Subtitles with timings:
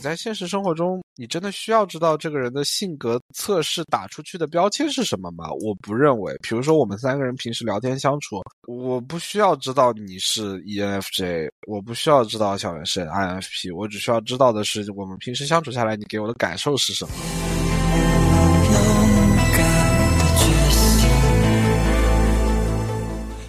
[0.00, 5.50] 在现实生活中，你真的需要知道这个人的性格测试打出去的标签是什么吗？
[5.60, 6.34] 我不认为。
[6.42, 17.49] 比如说，我们三个人平时聊天相处，我不需要知道你是 ENFJ，我不需要知道小袁是 INFP，我只需要知道的是，我们平时相处下来，你给我的感受是什么。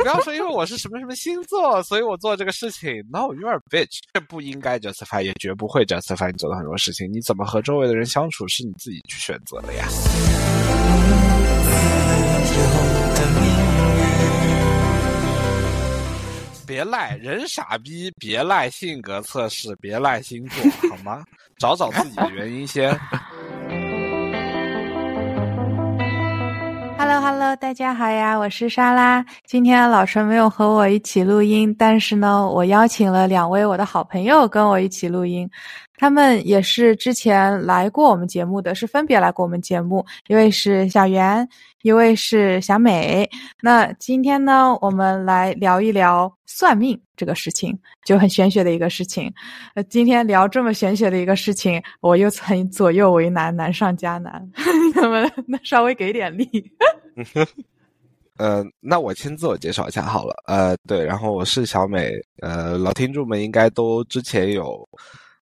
[0.01, 2.91] 不要说因为我是什么什么星座，所以我做这个事情。
[3.11, 3.99] No，you are bitch。
[4.13, 7.11] 这不应该 justify，也绝不会 justify 你做的很多事情。
[7.13, 9.87] 你怎么和周围的人相处，是你自己去选择的呀。
[16.65, 21.23] 别赖人傻逼，别赖性格测试，别赖星座，好吗？
[21.57, 22.97] 找找自己的原因先。
[27.03, 29.25] Hello，Hello，大家好呀，我是莎拉。
[29.47, 35.49] 今天老陈没有和我一起录音，但是呢，我邀请了两位我的好朋友跟我一起录音。
[35.97, 41.47] 他们也是之前来过我们节目的，是分别来过我们节目，一位是小袁，
[41.81, 43.27] 一位是小美。
[43.61, 49.31] 那今天呢，我们来聊一聊算命这个事情，就很玄学的一个事情。
[49.75, 54.47] 呃，今天聊这么玄学的一个事情，我又很左右为难，难上加难。
[54.95, 56.47] 那么，那稍微给点力。
[58.37, 60.33] 呃，那我先自我介绍一下好了。
[60.47, 62.13] 呃，对，然后我是小美。
[62.41, 64.87] 呃，老听众们应该都之前有。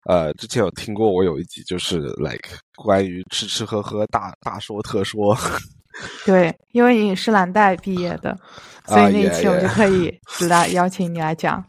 [0.06, 5.38] 呃，之前有听过我有一集就是 like 关于吃吃喝喝大大说特说，
[6.26, 8.34] 对，因为你是蓝带毕业的，
[8.88, 11.62] 所以那一期我就可以来邀请你来讲。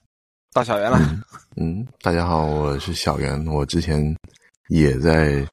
[0.52, 0.96] 到小袁了，
[1.56, 4.00] 嗯，大家好，我是小袁，我之前
[4.68, 5.44] 也在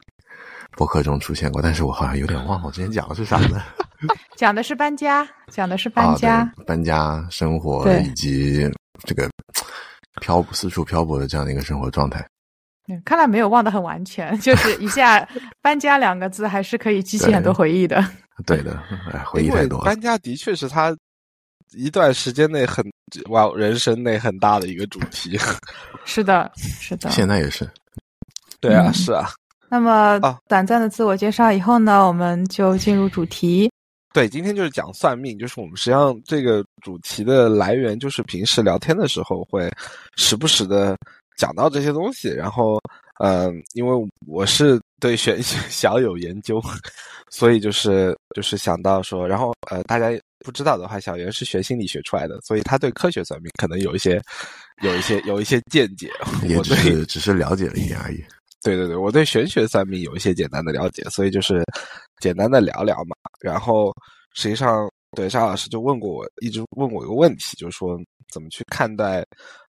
[0.76, 3.62] 博客中出现过，但是我好像有点忘了我之前讲的是啥呢？
[4.36, 8.70] 讲的是搬家，讲的是搬家，搬家生活以及
[9.04, 9.28] 这个
[10.20, 12.20] 漂四处漂泊的这样的一个生活状态。
[12.88, 15.28] 嗯看来没有忘得很完全，就是一下
[15.60, 18.04] 搬家两个字还是可以激起很多回忆的。
[18.46, 18.78] 对的，
[19.24, 19.82] 回忆太多。
[19.82, 20.96] 搬家的确是他
[21.72, 22.84] 一段时间内很
[23.28, 25.36] 哇人生内很大的一个主题。
[26.06, 27.10] 是的，是的。
[27.10, 27.68] 现在也是。
[28.60, 29.30] 对啊，是啊。
[29.68, 33.70] 那么短暂的自我介绍以后呢，我们就进入主题。
[34.12, 39.70] 对，今天就是讲算命，就是我们实际上这个主题的来源就是平时聊天的时候会
[40.16, 40.96] 时不时的。
[41.36, 42.80] 讲到这些东西，然后，
[43.22, 46.58] 嗯，因为我是对玄学 小有研究，
[47.30, 54.18] 所以就是就是想到说，然后呃，大家不知道的话，小袁是学心理学出来的，所以他对科学算命可能有一些
[54.82, 56.10] 有一些有一些见解。
[56.44, 58.24] 也只是只是了解了一点而已。
[58.66, 61.62] 对对对，我对玄学算命有一些简单的了解，所以就是
[62.20, 63.14] 简单的聊聊嘛。
[63.40, 63.94] 然后
[64.34, 67.96] 实际上，对沙老师就问过我，一直问我一个问题，就是说
[68.32, 69.24] 怎么去看待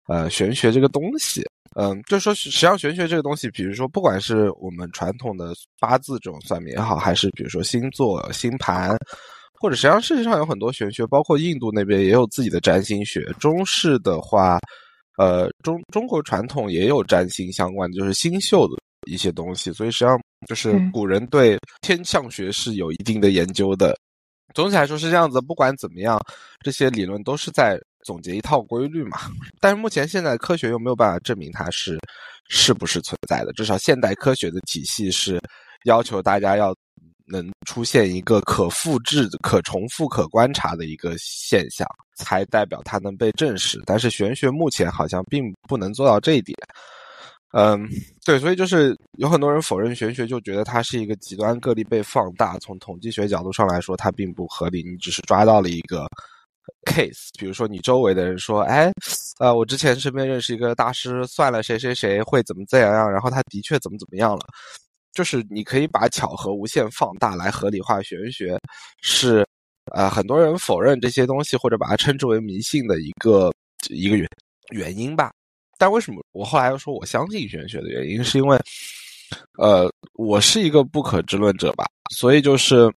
[0.06, 1.44] 呃玄学这个东西。
[1.76, 8.96] 嗯，就是说，实际上玄学这个东西，比如说，不管是我们传统的八字这种算命也好，还是比如说星座、星盘，
[9.60, 13.24] 或者实际上世界上有很多玄学，包括印度那边也有自己的占星学。
[13.40, 14.56] 中式的话，
[15.18, 19.72] 呃，中中国传统也有占星相关的，就是星宿的一些东西。
[19.72, 23.96] 所以实际上，就是古人对天象学是有一定的研究的。
[24.54, 26.20] 总体来说是这样子，不管怎么样，
[26.64, 27.80] 这些理论都是在。
[28.06, 29.16] 总结一套规律嘛，
[29.62, 31.98] 但是目前现在科学又没有办法证明它是
[32.50, 33.52] 是不是存在的。
[33.54, 35.40] 至少现代科学的体系是
[35.84, 36.76] 要求大家要
[37.24, 43.80] 能出现一个可复制、可重复、可观察的一个现象，才代表它能被证实。
[43.86, 46.54] 但是玄学目前好像并不能做到这一点。
[47.56, 47.88] 嗯，
[48.24, 52.58] 对，所以就是有很多人否认玄学，就觉得它是一个极端个例被放大。
[52.58, 54.82] 从统计学角度上来说，它并不合理。
[54.82, 56.06] 你只是抓到了一个。
[56.86, 58.90] case，比如说你周围的人说，哎，
[59.38, 64.40] 呃，我之前身边认识一个大师，算了谁谁谁会怎么怎样样，然后他的确怎么怎么样了，
[65.12, 68.58] 就是你可以把巧合无限放大来合理化玄学，
[69.02, 69.46] 是，
[69.92, 73.52] 呃，很多人否认这些东西或者把它称之为迷信的一个
[73.90, 74.28] 一个原
[74.72, 75.30] 原因吧。
[75.78, 78.58] 但为什么我后来又说我相信玄学的原因，是因为，
[79.58, 81.84] 呃，我是一个不可知论者吧，
[82.16, 82.92] 所以就是。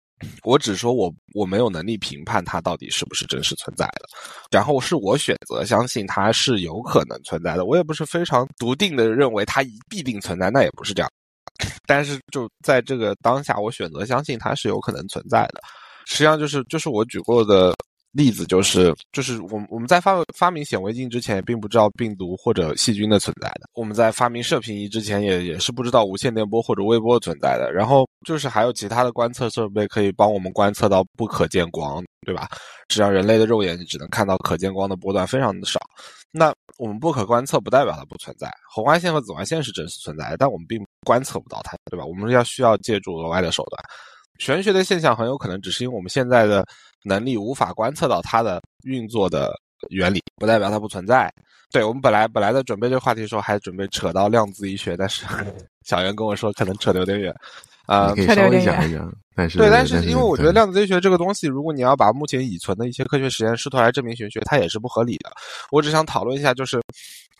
[0.44, 4.08] 我只说我我没有能力评判它到底是不是真实存在的，
[4.50, 11.10] 然后是我选择相信它是有可能存在的，我也不是非常笃定的认为它一必定存在，那也不是这样。
[11.86, 15.60] 但是就在这个当下，我选择相信它是有可能存在的。
[16.06, 17.74] 实际上就是就是我举过的。
[18.16, 27.70] 例子就是，就是我们我们在发发明显微镜之前，并不知道病毒或者细菌的存在的；我们在发明射频仪之前，也也是不知道无线电波或者微波存在的。
[27.74, 32.48] 然后就是还有其他的观测设备可以帮我们观测到不可见光，对吧？
[32.88, 35.78] 实际上人类的肉眼只能看到可见光的波段非常的少。
[36.32, 42.04] 那我们不可观测不代表它不存在，红外线和紫外线是真实存在的，但我们并观测不到它，对吧？
[42.06, 43.82] 我们要需要借助额外的手段。
[44.38, 46.66] 玄学的现象很有可能只是因为我们现在的
[47.04, 49.52] 能力无法观测到它的运作的
[49.90, 51.32] 原理，不代表它不存在。
[51.72, 55.26] 对我们本来本来在准备这个话题的时候，还准备扯到量子医学，但是
[55.84, 57.34] 小袁跟我说可能扯得有点远。
[57.86, 65.30] 啊，可以稍微讲一讲，但是对，但是因为我觉得量子力学这个东西，如果你要把目前已存的一些科学实验试图来证明玄学，它也是不合理的。
[65.70, 66.82] 我只想讨论一下，就是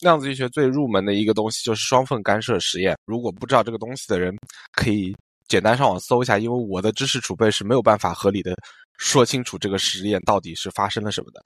[0.02, 2.96] 量子力学最入门的一个东西就是双缝干涉实验。
[3.06, 4.36] 如果不知道这个东西的人，
[4.72, 5.12] 可以
[5.48, 8.54] 简单上网搜一下，因为我的知识储备是没有办法合理的
[8.98, 11.40] 说清楚这个实验到底是发生了什么的。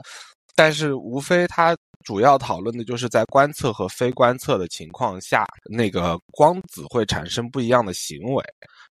[0.55, 8.43] 但是无非它主要讨论的就是在观测和非观测的情况下，那个光子会产生不一样的行为。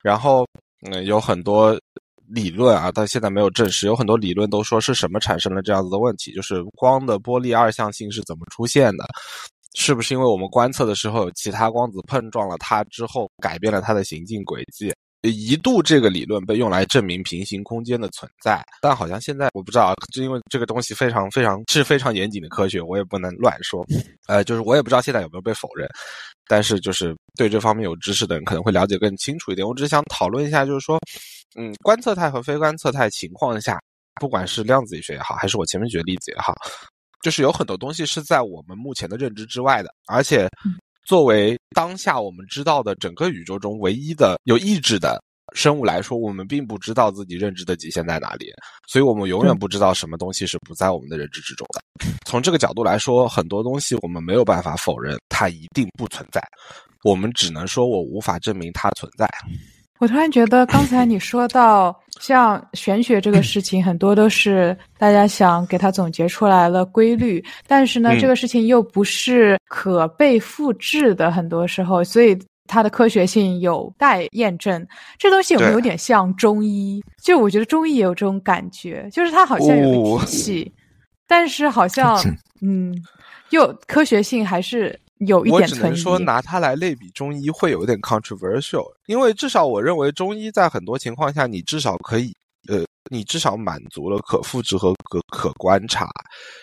[0.01, 0.47] 然后，
[0.89, 1.77] 嗯，有很多
[2.27, 3.85] 理论啊，但现在没有证实。
[3.85, 9.05] 有很多理论都说是什么产生了这样子的问题，就是光的波粒二象性是怎么出现的？
[9.75, 14.93] 是不是因为我们观测的时候有其他光子碰撞了它之后，改变了它的行进轨迹？
[15.23, 23.85] 一度这个理论被用来证明平行空间的存在，但好像现在我不知道，就因为这个东西非常非常是非常严谨的科学，我也不能乱说。
[24.27, 25.87] 呃，就是我也不知道现在有没有被否认，
[26.47, 29.65] 但是就是对这方面有知识的人可能会了解更清楚一点。
[29.65, 30.99] 我只是想讨论一下，就是说，
[31.55, 33.79] 嗯，观测态和非观测态情况下，
[34.19, 36.55] 不管是量子力学也好，还是我前面举的例子也好，
[37.21, 40.49] 就是有很多东西是在我们目前的认知之外的，而且。
[41.03, 45.19] 作为当下我们知道的整个宇宙中唯一的有意志的
[45.55, 48.45] 生物来说，我们并不知道自己认知的极限在哪里，
[48.87, 51.81] 所以我们永远不知道什么东西是不在我们的认知之中的。
[52.23, 56.39] 从这个角度来说，很多东西我们没有办法否认它一定不存在，
[57.03, 59.27] 我们只能说我无法证明它存在。
[59.99, 72.37] 我突然觉得，刚才你说到像玄学这个 事情，很多都是大家想给它总结出来了规律，但是呢，这个事情又不是可被复制的，很多时候，所以
[72.67, 74.87] 它的科学性有待验证。
[75.17, 77.03] 这东西有没有点像中医？
[77.21, 80.71] 就我觉得中医也有这种感觉，就是它好像有个体系，
[81.27, 82.17] 但是好像
[82.61, 82.95] 嗯，
[83.49, 84.97] 又科学性还是。
[85.25, 92.33] 有一点我只能说拿它来类比中医会有点 controversial，因为至少我认为中医在很多情况下，你至少可以，
[92.67, 96.07] 呃，你至少满足了可复制和可可观察，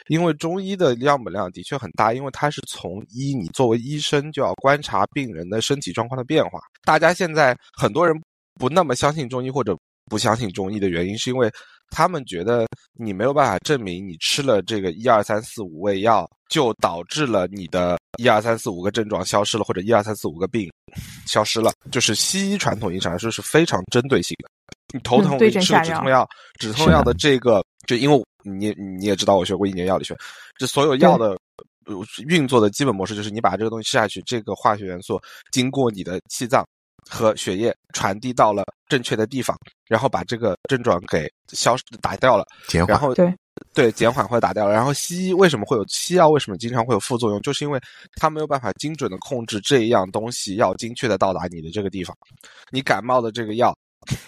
[0.09, 6.61] 因为中医的样本量的确很大，因为它是从医，你作为医生就要观察病人的身体状况的变化。
[6.85, 8.15] 大家现在很多人
[8.55, 9.77] 不那么相信中医或者
[10.11, 11.51] 不相信中医的原因，是因为。
[11.91, 20.71] 他们觉得你没有办法证明你吃了这个一二三四五味药，就导致了你的一二三四五个症状消失了，或者一二三四五个病
[21.27, 21.73] 消失了。
[21.91, 24.51] 就是西医传统意义上来说是非常针对性的。
[24.93, 30.17] 你头疼，我吃个止痛药，止痛药的这个，就因为你你也知道，我学过一年药理学，
[30.57, 31.37] 这所有药的
[32.27, 35.21] 运作的基本模式就是你把这个东西吃下去，这个化学元素
[35.51, 36.65] 经过你的气脏。
[37.11, 39.57] 和血液传递到了正确的地方，
[39.89, 42.45] 然后把这个症状给消打掉了，
[42.87, 43.35] 然后对
[43.75, 44.75] 对减缓或者打掉了。
[44.75, 46.29] 然后西医为什么会有西药？
[46.29, 47.41] 为什么经常会有副作用？
[47.41, 47.81] 就是因为
[48.17, 52.17] 它没有办法精准的控制这一样东西要精确的到达你的这个地方。
[52.71, 53.77] 你感冒的这个药，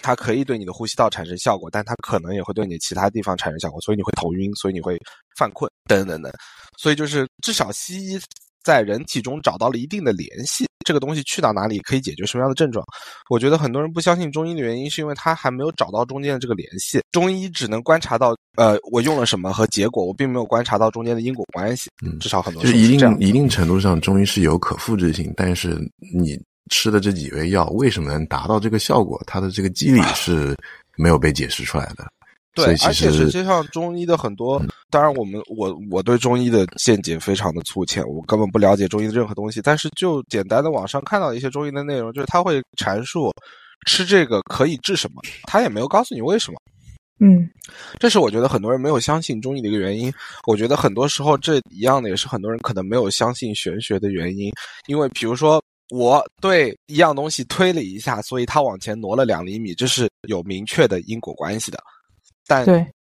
[0.03, 4.99] 它可以对你的呼吸道产生效果，但它可能也会对你其他地方产生效果，所以你会头晕，所以你会
[5.37, 6.33] 犯困等等等。
[6.79, 8.21] 所以就是至少西医。
[8.63, 12.85] 在人体中找到了一定的联系，这个东西去到哪里可以解决什么样的症状？
[13.29, 17.01] 我觉得很多人不相信中医的原因，是因为他还没有找到中间的这个联系。
[17.13, 21.91] 中医只能观察到，呃，我用了什么和结果，我并没有观察到中间的因果关系。
[22.05, 25.79] 嗯，至少很多就是一定一定程度上，中医是有可复制性，但是
[26.15, 30.57] 你吃的这几味药为什么能达到这个效果，它的这个机理是
[30.97, 32.07] 没有被解释出来的。
[32.53, 39.63] 对，而且实际上中医的很多，当然我们我我对中医的见解非常的粗浅，我根本不了解中医的任何东西。
[39.63, 43.33] 但是就简单的网上看到一些中医的内容，就是他会阐述
[43.87, 46.59] 吃这个可以治什么，他也没有告诉你为什么。
[47.21, 47.49] 嗯，
[47.99, 50.13] 这是我觉得很多人没有相信中医的一个原因。
[50.47, 54.51] 我觉得很多时候这一样的也是很多人可能没有相信玄学的原因，
[54.89, 61.79] 因为比如说我对一样东西推了一下，所以它往前挪了两厘米，这是有明确的因果关系的。
[62.51, 62.67] 但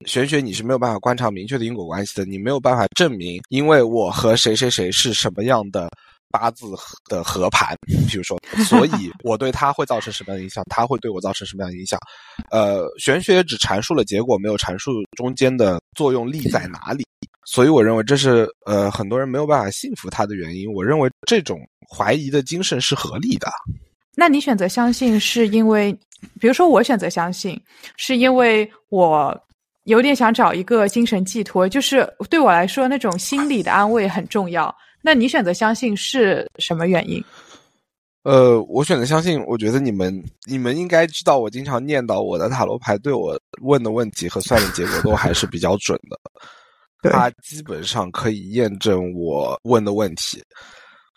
[0.05, 5.89] 玄学你是没有办法观察明确的因果关系的，你没有办法证明，因为我和谁谁谁是什么样的
[6.31, 6.67] 八字
[7.09, 7.75] 的合盘，
[8.07, 11.99] 比如说， 所以我对他会造成什么样的影响，他会对我造成什么样的影响。
[12.51, 17.07] 呃，玄学只阐述了结果，没有阐述中间的作用力在哪里，
[17.47, 20.71] 所以我认为这是呃很多人没有办法信服他的原因。
[20.71, 21.59] 我认为这种
[21.89, 23.49] 怀疑的精神是合理的。
[24.15, 25.97] 那你选择相信是因为？
[26.41, 27.61] 比如说，我选择相信，
[27.97, 29.39] 是因为我
[29.85, 34.75] 有点想找一个精神寄托，就是对我来说，那种心理的安慰很重要。
[35.03, 37.23] 那你选择相信是什么原因？
[38.23, 39.43] 呃，我选择相信。
[39.47, 47.11] 我觉得你们你们应该知道，我经常念叨我的塔罗牌对我问的问题和算的结果都还是比较准的。
[47.11, 50.41] 它基本上可以验证我问的问题。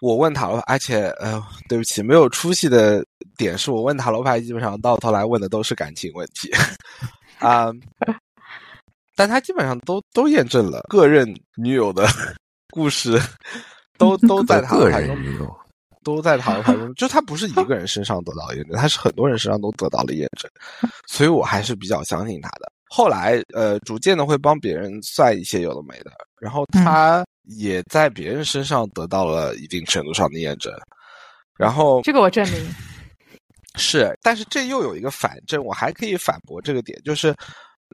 [0.01, 3.05] 我问塔罗牌，而且呃，对不起，没有出息的
[3.37, 6.51] 点是我问塔罗牌，基本上到头来问的都是感情问题
[7.39, 7.71] 啊。
[9.15, 11.25] 但他基本上都都验证了个任
[11.55, 12.05] 女友的
[12.71, 13.19] 故事，
[13.97, 15.17] 都 都在塔罗牌中。
[16.03, 20.47] 都在塔罗牌中，就他不是一个人身上得到验证，他是很多人身上都得到了验证，
[21.07, 22.71] 所以我还是比较相信他的。
[22.89, 30.73] 后来，呃，逐渐的会帮别人算一些有的没的，然后他也在别人身上得到了一定程度上的验证，
[31.57, 32.65] 然后这个我证明。
[33.75, 37.35] 是，但是这又有一个反证，我还可以反驳这个点，就是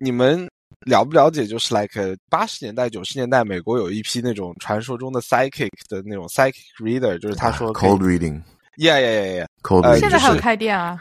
[0.01, 0.47] 你们。
[0.87, 10.99] 了不了解就是 like 八十年代九十年代美国有一批那种传说中的 psychic 的那种 psychic reader，就是他说 cold reading，yeah yeah yeah yeah，cold、呃现在还有开店啊，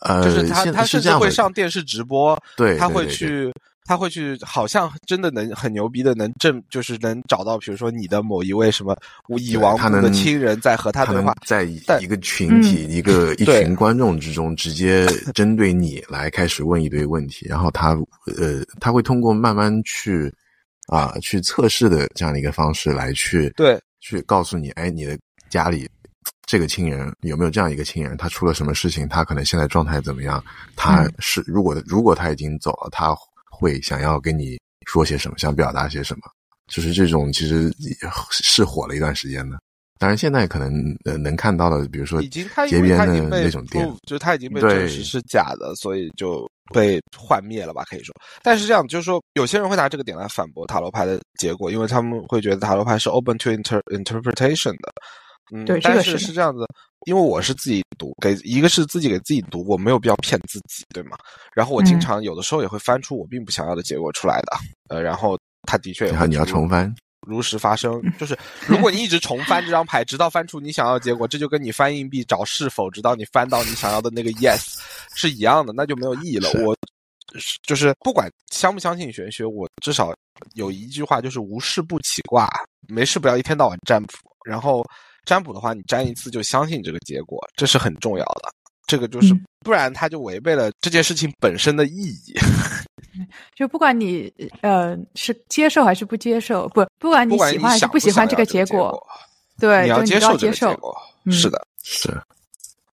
[0.00, 3.52] 呃，就是他他甚至会上电视直播，对，他会去。
[3.88, 8.98] 他会去，好像真的能很牛逼的，能证，就是能找到，比如说你的某一位什么
[9.38, 17.90] 已亡夫的亲人在和他对话，在一个群体、一个 一群观众之中，直接针对你来开始问一堆问题，然后他
[18.36, 20.34] 呃，他会通过慢慢去
[20.88, 25.16] 啊去测试的这样的一个方式来去对去告诉你，哎，你的
[25.48, 25.88] 家里
[26.46, 30.42] 这个亲人有没有这样一个亲人，他出了什么事情，他可能现在状态怎么样？
[30.74, 33.14] 他是如果如果他已经走了，他。
[33.58, 36.24] 会想要跟你说些什么，想表达些什么，
[36.70, 37.74] 就是这种其实
[38.30, 39.56] 是火了一段时间的。
[39.98, 40.70] 当然，现在可能
[41.06, 42.44] 呃能看到的，比如说街
[42.82, 48.14] 边的那种店，就他已经被证实是假的，所以就被幻灭了吧，可以说。
[48.42, 54.92] 但是这样就是说，有些人会拿这个点来反驳塔罗牌的结果，因为他们会觉得塔罗牌是 open to inter interpretation 的。
[55.52, 56.66] 嗯，对，但是是这样子，
[57.06, 61.16] 因为我是自己读，给一个是自己给自己读，我没有必要骗自己，对吗？
[61.54, 64.56] 然后我经常有的时候也会翻出我并不想要的结果出来的，
[64.88, 66.92] 呃，然后他的确，然后你要重翻，
[67.28, 68.36] 如实发生，就是
[68.66, 74.78] 如果你一直重翻这张牌，直到翻出你想要的结果，这就跟你翻硬币找是否，直到你翻到你想要的那个 yes
[75.14, 76.50] 是一样的，那就没有意义了。
[76.64, 76.76] 我
[77.62, 80.12] 就是不管相不相信玄学，我至少
[80.54, 82.50] 有一句话就是无事不起卦，
[82.88, 84.12] 没事不要一天到晚占卜，
[84.44, 84.84] 然后。
[85.26, 88.50] 占卜的话，你占一次就相信这个结果，这是很重要的。
[88.86, 92.32] 这个就是不然，他就违背了这件事情本身的意义。
[93.56, 98.96] 就不管你呃是接受还是不接受，不不管你喜欢还是不喜欢这个结果，
[99.58, 100.96] 对，你要接受这个结果。
[101.32, 102.16] 是的，是。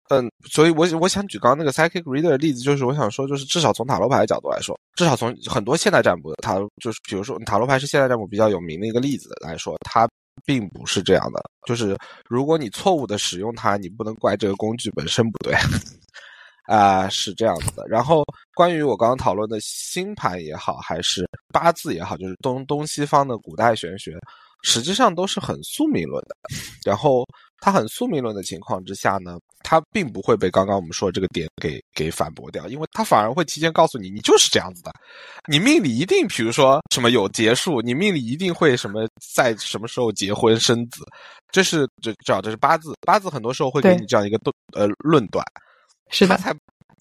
[0.07, 10.07] 嗯，所以我我想举刚刚那个 psychic reader 的例子，就是我想说，就是至少从塔罗牌的角度来说，至少从很多现代占卜的塔，就是比如说塔罗牌是现代占卜比较有名的一个例子来说，它。
[10.45, 15.53] 并不是这样的，就是如果你错误的使用它，你不能怪这个工具本身不对，
[16.67, 17.85] 啊，是这样子的。
[17.87, 24.17] 然后关于我刚刚讨论的星盘也好，还是八字也好，就是东东西方的古代玄学，
[24.63, 26.35] 实际上都是很宿命论的。
[26.85, 27.25] 然后
[27.59, 29.37] 它很宿命论的情况之下呢？
[29.71, 34.91] 他并不会被刚刚我们说的这个点给给反驳掉，因为他反而会提前告诉你，你就是这样子的，
[35.47, 41.05] 你命里一定，比如说什么有结束，你命里一定会什么在什么时候结婚生子，
[41.53, 45.41] 这是这至少这是八字，八字很多时候会给你这样一个论呃论断，
[46.09, 46.53] 是他才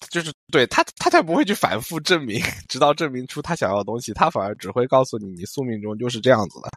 [0.09, 6.69] 就是对他他才不会去反复证明， 直到证明出他想要的东西，他反而只会告诉你，你宿命中就是这样子的，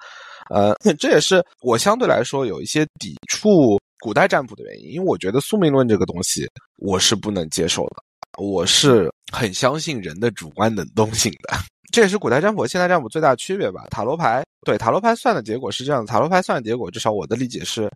[0.51, 3.79] 呃， 这也是我相对来说有一些抵触。
[4.05, 6.47] 古代占卜的原因，因为我觉得宿命论这个东西
[6.77, 8.03] 我是不能接受的，
[8.37, 11.57] 我是很相信人的主观能动性的，
[11.91, 13.87] 这也是古代占卜和现代占卜最大的区别吧。
[13.89, 17.91] 塔罗牌对塔罗牌算的结果是这样，塔罗牌算的结果，至少我的理解是，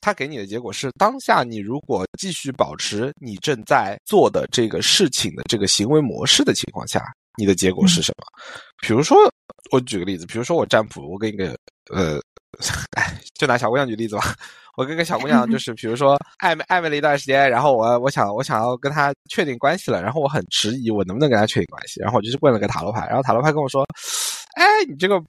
[0.00, 7.02] 他给你的结果是当下你如果继续保持你正在做的这个事情的这个行为模式的情况下，
[7.36, 8.24] 你的结果是什么？
[8.80, 9.18] 比如说，
[9.72, 11.58] 我举个例子，比如说我占卜，我给你个
[11.90, 12.20] 呃，
[12.96, 14.34] 哎，就拿小姑娘举例子吧。
[14.76, 22.00] 我跟个小姑娘，就是比如说暧昧暧昧了一段时间，然后我我想我想要跟她确定关系了，然后我很迟疑，我能不能跟她确定关系？
[22.00, 23.84] 然后我就去问了个塔罗牌，然后塔罗牌跟我说
[24.54, 25.20] ：“哎，你这个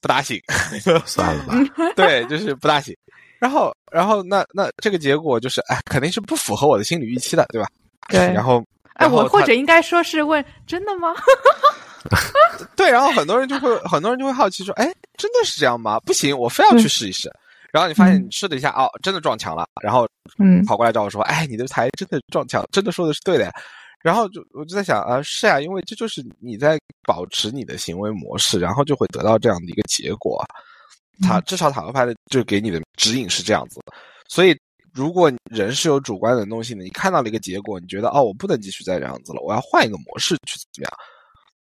[0.00, 0.38] 不大行，
[1.06, 1.54] 算了吧。”
[1.96, 2.94] 对，就是不大行。
[3.38, 7.66] 然后然后那那这个结果就是，哎，肯定是不符合我的心理预期的，对吧？
[8.08, 8.20] 对。
[8.32, 8.62] 然后
[8.96, 11.14] 哎，我或者应该说是问真的吗？
[12.76, 14.84] 对，然后很多人就会很多人就会好奇说：“哎，
[15.16, 15.98] 真的是这样吗？
[16.00, 17.30] 不行，我非要去试一试。”
[17.72, 19.64] 然后你发现你试了一下，哦，真的撞墙了。
[19.82, 20.06] 然后，
[20.38, 23.50] 嗯，跑过来找我说：“哎，你的牌真的撞墙，真的说的是对的。”
[24.04, 30.44] 然后就我就在想啊，是啊，因为这就是你在保持你的行为模式，然后就会得到这样的一个结果。
[31.22, 33.80] 塔至少塔罗牌的就给你的指引是这样子，
[34.28, 34.58] 所以
[34.92, 40.92] 如果人是有主观能动性的，你看到了一个结果，你觉得哦，我不能继续再这样子了，我要换一个模式去怎么样？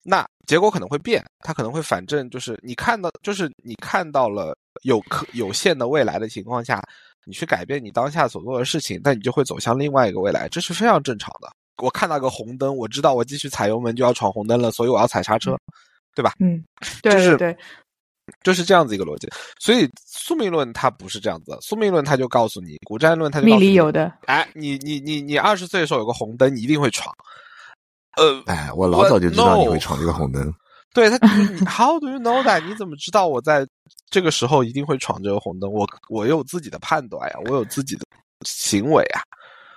[0.09, 6.81] 那结果可能会变，它可能会反正就是你看到，就是你看到了有可有限的未来的情况下，
[7.25, 11.51] 你去改变你当下所做的事情，那你就会走向另外一个未来，这是非常正常的。
[11.83, 15.57] 我看到个红灯，我知道我继续踩油门就要闯红灯了，所以我要踩刹车，
[16.15, 16.31] 对吧？
[16.39, 16.63] 嗯，
[17.03, 17.57] 对就是对对，
[18.43, 19.27] 就是这样子一个逻辑。
[19.59, 24.09] 所以宿命论它不是这样子的，宿命论它就告诉你，古占论它就告命里有的。
[24.25, 27.13] 哎，你你你你二十岁的时候有个红灯，你一定会闯。
[28.17, 30.53] 呃，哎，我老早就知道你会闯这个红灯。
[30.93, 31.17] 对他
[31.65, 32.65] ，How do you know that？
[32.65, 33.67] 你怎么知道我在
[34.09, 35.71] 这个时候一定会闯这个红灯？
[35.71, 38.01] 我我有自己的判断呀，我有自己的
[38.45, 39.21] 行为啊。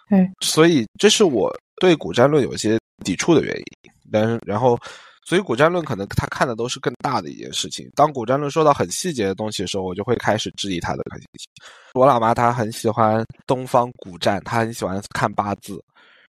[0.08, 3.64] 对，所以这是我对古战论有些抵触的原因。
[4.10, 4.78] 但是，然后，
[5.24, 7.88] 所以古战论可能他看的都是更大的一件事情。
[7.94, 11.46] 当古战论说到很细节的东西的时候，我就会开始质疑他的可行性。
[11.94, 15.80] 我老妈她很喜欢东方古战，她很喜欢看八字，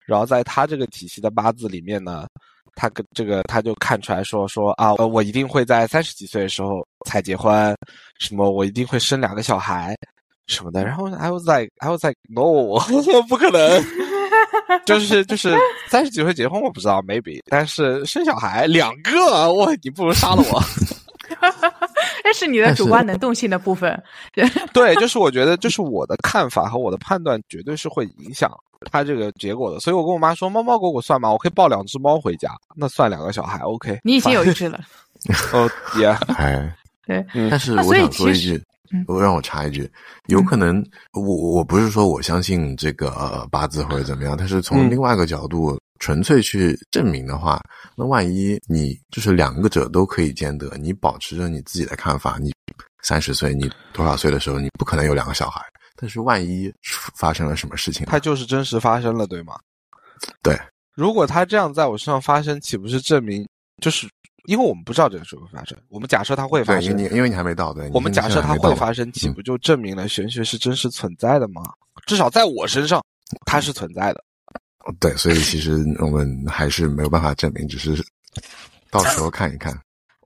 [0.10, 2.26] 然后在他这个体系的八字里面呢，
[2.76, 7.76] 他跟这个他就看出来说说啊，呃我一定会在三十几岁的时候才结婚，
[8.20, 9.96] 什么我一定会生两个小孩
[10.48, 10.84] 什么的。
[10.84, 12.80] 然后 I was like I was like no，
[13.30, 13.84] 不可能。
[14.86, 15.56] 就是就是
[15.88, 20.62] 三十几岁结婚我不知道 maybe，但是生小孩两个，我，你不如杀了我。
[22.24, 24.02] 那是你的主观能动性的部分。
[24.74, 28.50] 对，就是我觉得，就是我的看法和我的判断，绝对是会影响
[28.92, 29.80] 他这个结果的。
[29.80, 31.32] 所以我跟我妈说，猫猫狗狗算吗？
[31.32, 34.00] 我可以抱两只猫回家，那算两个小孩，OK。
[34.04, 34.80] 你已经有一只了，
[35.54, 36.08] 哦，也，
[36.38, 39.88] 哎，对，嗯但是我想说一句嗯，我让我插一句，
[40.28, 40.84] 有可能
[41.14, 47.62] 我我不是说我相信这个呃八字或者怎么样，但是从嗯另外一个角度纯粹去证明的话，
[47.96, 52.52] 那万一你就是两个者都可以兼得，你保持着你自己的看法，你
[53.04, 55.62] 三十岁，你多少岁的时候，你不可能有两个小孩，
[56.00, 56.72] 但是万一
[57.16, 59.60] 发生了什么事情，它就是真实发生了，对吗？
[60.42, 60.58] 对，
[60.96, 63.46] 如果它这样在我身上发生，岂不是证明
[63.82, 64.08] 就是
[64.46, 65.78] 因为我们不知道这个事会发生？
[65.90, 71.62] 我们假设它会发生，你因为你还没到，对，我们假设它会发生，岂嗯不就证明了玄学是真实存在的吗？
[72.06, 73.04] 至少在我身上，
[73.46, 74.24] 它是存在的。
[75.00, 78.02] 对，所以其实我们还是没有办法证明，只是
[78.90, 79.78] 到时候看一看。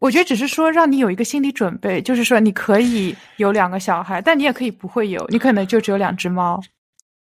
[0.04, 6.62] 我觉得只是说让你有一个心理准备，就是说你可以有两个小孩，但你也可以不会有，你可能就只有两只猫。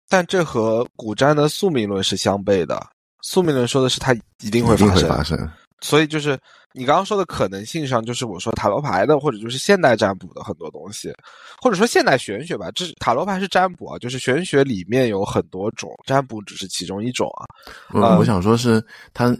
[0.08, 2.84] 但这和古占的宿命论是相悖的。
[3.20, 5.48] 宿命论说的是它一定会发生，发生。
[5.80, 6.36] 所以就是
[6.72, 11.14] 你刚刚说的可能性上，就是我说塔罗牌的，或者就是现代占卜的很多东西，
[11.60, 12.68] 或者说现代玄学吧。
[12.74, 17.46] 这塔罗牌是占卜啊，就是玄学里面有很多种，占卜只是其中一种啊。
[17.94, 19.32] 嗯，呃我想说是它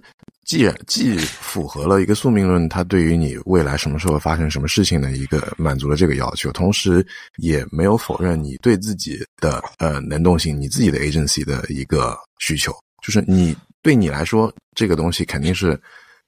[0.52, 7.02] 既然既符合了一个宿命论，它对于你未来什么时候发生什么事情的一个满足了这个要求，同时
[7.38, 12.70] 也没有否认你对自己的呃能动性、你自己的 agency 的一个需求，
[13.02, 15.68] 就是你对你来说这个东西肯定是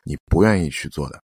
[0.07, 1.21] 你不愿意去做的，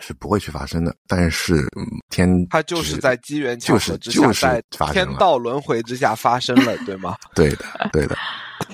[0.00, 0.92] 是不会去发生的。
[1.06, 4.60] 但是、嗯、天它就是在机缘巧合之下，就是在
[4.92, 7.16] 天道轮回之下发生了，对吗？
[7.32, 8.18] 对 的对的，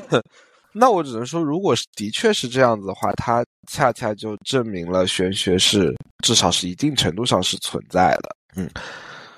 [0.72, 8.36] 那我只能说，如果是的确是这样子的话，它恰恰就证明了玄学是至少是一定程度上是存在的。
[8.56, 8.68] 嗯，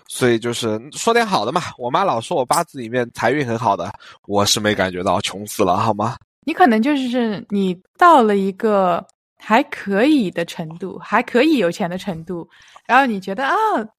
[0.09, 1.63] 所以就是说点好的嘛。
[1.79, 3.91] 我妈老说我八字里面财运很好的，
[4.27, 6.17] 我是没感觉到，穷死了好吗？
[6.45, 9.05] 你可能就是你到了一个
[9.39, 12.49] 还可以的程度，还可以有钱的程度，
[12.87, 13.55] 然后你觉得啊，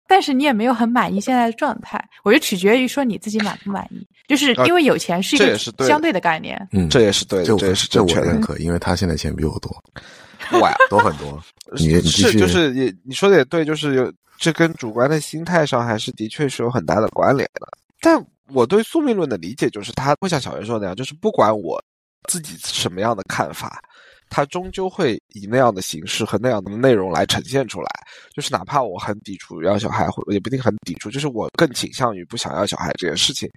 [0.08, 2.04] 但是你也没有很满意现在的状态。
[2.24, 6.68] 我就取决于说你自己满不满意，就是啊因为有钱是一个相对的概念。
[6.72, 8.42] 嗯，这也是对的，这这也是这正确的我认。
[8.42, 9.72] 可，因为他现在钱比我多，
[10.90, 11.42] 多很多。
[11.78, 17.68] 你你继是续就是也你说的也对，就是有这跟主观的心态上还是的确是有很大的关联的。
[18.00, 21.82] 但我对宿命论的理解就是，他会像小袁说的那样，就是不管我
[22.30, 23.82] 自己什么样的看法，
[24.30, 27.90] 他终究会以那样的形式和那样的内容来呈现出来。
[28.36, 33.50] 就是哪怕我很抵触要小孩，或也不一定很抵触，就是我更倾向于不想要小孩这件事情。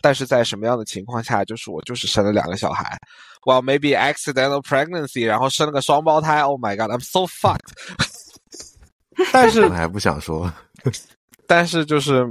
[0.00, 2.98] 但是在什么样的情况下，就是我就是生了两个小孩
[3.44, 7.58] ，well maybe accidental pregnancy，然后生了个双胞胎，Oh my god，I'm so fucked。
[9.32, 10.50] 但是我还不想说，
[11.46, 12.26] 但是就是，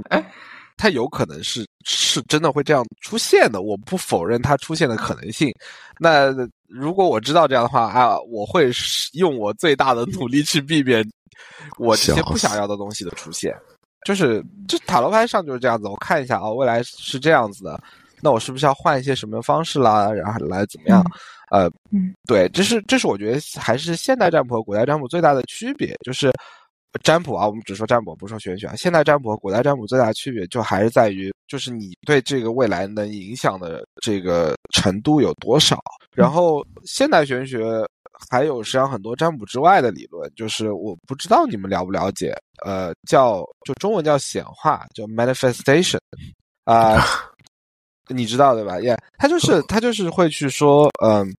[0.76, 5.52] 它有可能是是真的会这样出现的，我不否认它出现的可能性。
[5.98, 6.34] 那
[6.66, 11.08] 如果我知道这样的话啊，我会是用我最大的努力去避免
[11.78, 13.54] 我这些不想要的东西的出现。
[14.04, 17.80] 就是这塔罗牌上就是这样子，我看一下啊、未来是这样子的，
[18.20, 21.04] 那我是不是要换一些什么方式啦，然后来怎么样？
[21.50, 26.30] 呃，嗯，对，这是这是我觉得还是现代占卜和古代占卜最大的区别，就是
[27.02, 28.74] 占卜啊，我们只说占卜，不说玄学啊。
[28.76, 35.78] 现代占卜和古代占卜最大的区别，就还是在于，就是你对这个未来能影响的这个程度有多少。
[36.14, 37.86] 然后现代玄学
[38.28, 45.98] 还有实际上很多占卜之外的理论，就是我不知道你们了不了解，呃，叫就中文叫显化，叫 manifestation，
[46.64, 47.02] 啊、
[48.08, 48.80] 你知道对吧？
[48.80, 51.32] 耶、他就是他就是会去说，嗯、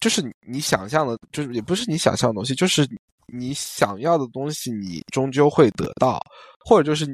[0.00, 2.88] 就是你你想象的，就是也不是你想象的东西，就是
[3.32, 6.20] 你想要的东西，你终究会得到，
[6.64, 7.06] 或者就是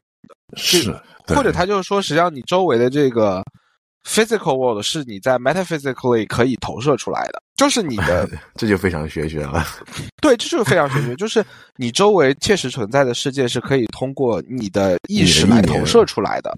[0.56, 0.94] 是，
[1.26, 3.42] 或者他就是说，实际上你周围的这个
[4.04, 9.64] physical world 是你在 metaphysically 可以投射出来的，就是你的 这就非常玄学了。
[10.20, 11.44] 对，这就是非常玄学，就是
[11.76, 16.52] 你周围切实存在的世界是可以通过你的意识来投射出来的。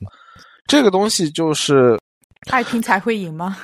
[0.66, 1.98] 这个东西就是
[2.50, 3.56] 爱拼才会赢吗？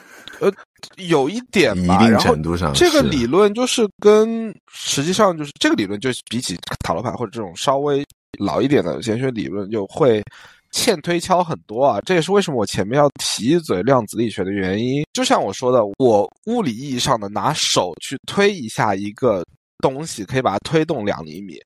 [0.97, 8.05] 有一点一吧，定然后程度上这个理论就是跟实际上就是这个理论，就是比起塔罗牌或者这种稍微
[8.39, 10.23] 老一点的玄学理论，就会
[10.71, 12.01] 欠推敲很多啊。
[12.03, 15.05] 这也是为什么我前面要提一嘴量子力学的原因。
[15.13, 19.45] 就像我说的，我物理意义上的拿手去推一下一个
[19.79, 21.59] 东西，可以把它推动两厘米，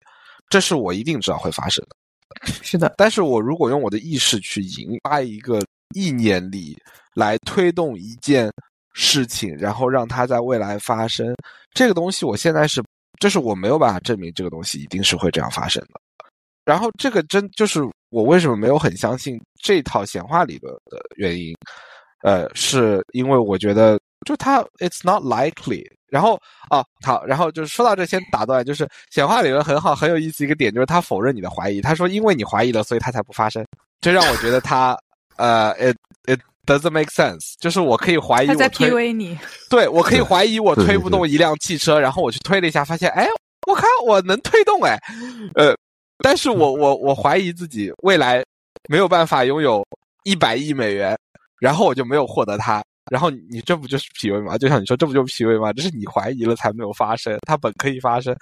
[0.49, 1.97] 这是我一定知道会发生的。
[2.63, 5.61] 是的，但是我如果用我的意识去引发一个
[5.95, 6.77] 意念力
[7.15, 8.51] 来推动一件
[8.95, 11.35] 事情，然后让它在未来发生，
[11.75, 12.83] 这个东西我现在是，
[13.21, 16.01] 就是我没有办法证明这个东西一定是会这样发生的。
[16.65, 21.55] 然后这个真就是我为什么没有很相信这套显化理论的原因，
[22.23, 25.85] 呃，是因为我觉得就它 it's not likely。
[26.09, 31.81] 然后啊，好，然后就是说到这，先打断，就是显化理论很好，很有意思一个点，就是他否认你的怀疑。
[31.81, 33.67] 他说，因为你怀疑了，所以它才不发生。
[34.01, 34.97] 这让我觉得他
[35.37, 37.55] 呃，it it doesn't make sense。
[37.61, 39.39] 就是我可以怀疑他在我推 PUA 你。
[39.71, 43.27] 对我可以怀疑我推不动一辆汽车，然后我去推了一下，发现哎，
[43.67, 44.99] 我靠我能推动哎，
[45.55, 45.77] 呃，
[46.19, 48.45] 但是我我我怀疑自己未来
[48.89, 49.87] 没有办法拥有
[50.25, 51.17] 一百亿美元，
[51.61, 52.83] 然后我就没有获得它。
[53.11, 54.57] 然后你这不就是 PUA 吗？
[54.57, 55.73] 就像你说，这不就是 PUA 吗？
[55.75, 58.35] 这是你怀疑了才没有发生，它本可以发生。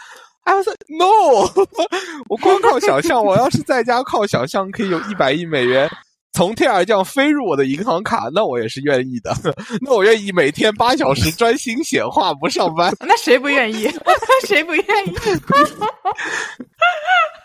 [0.44, 1.48] I was like, no，
[2.28, 5.88] 我光靠想象，我要是在家靠想象可以有一百亿美元
[6.32, 9.34] 从天而降飞入我的银行卡，那我也是愿意的。
[9.80, 12.94] 那我愿意每天八小时专心显化不上班。
[13.00, 13.86] 那谁不愿意？
[14.46, 15.14] 谁不愿意？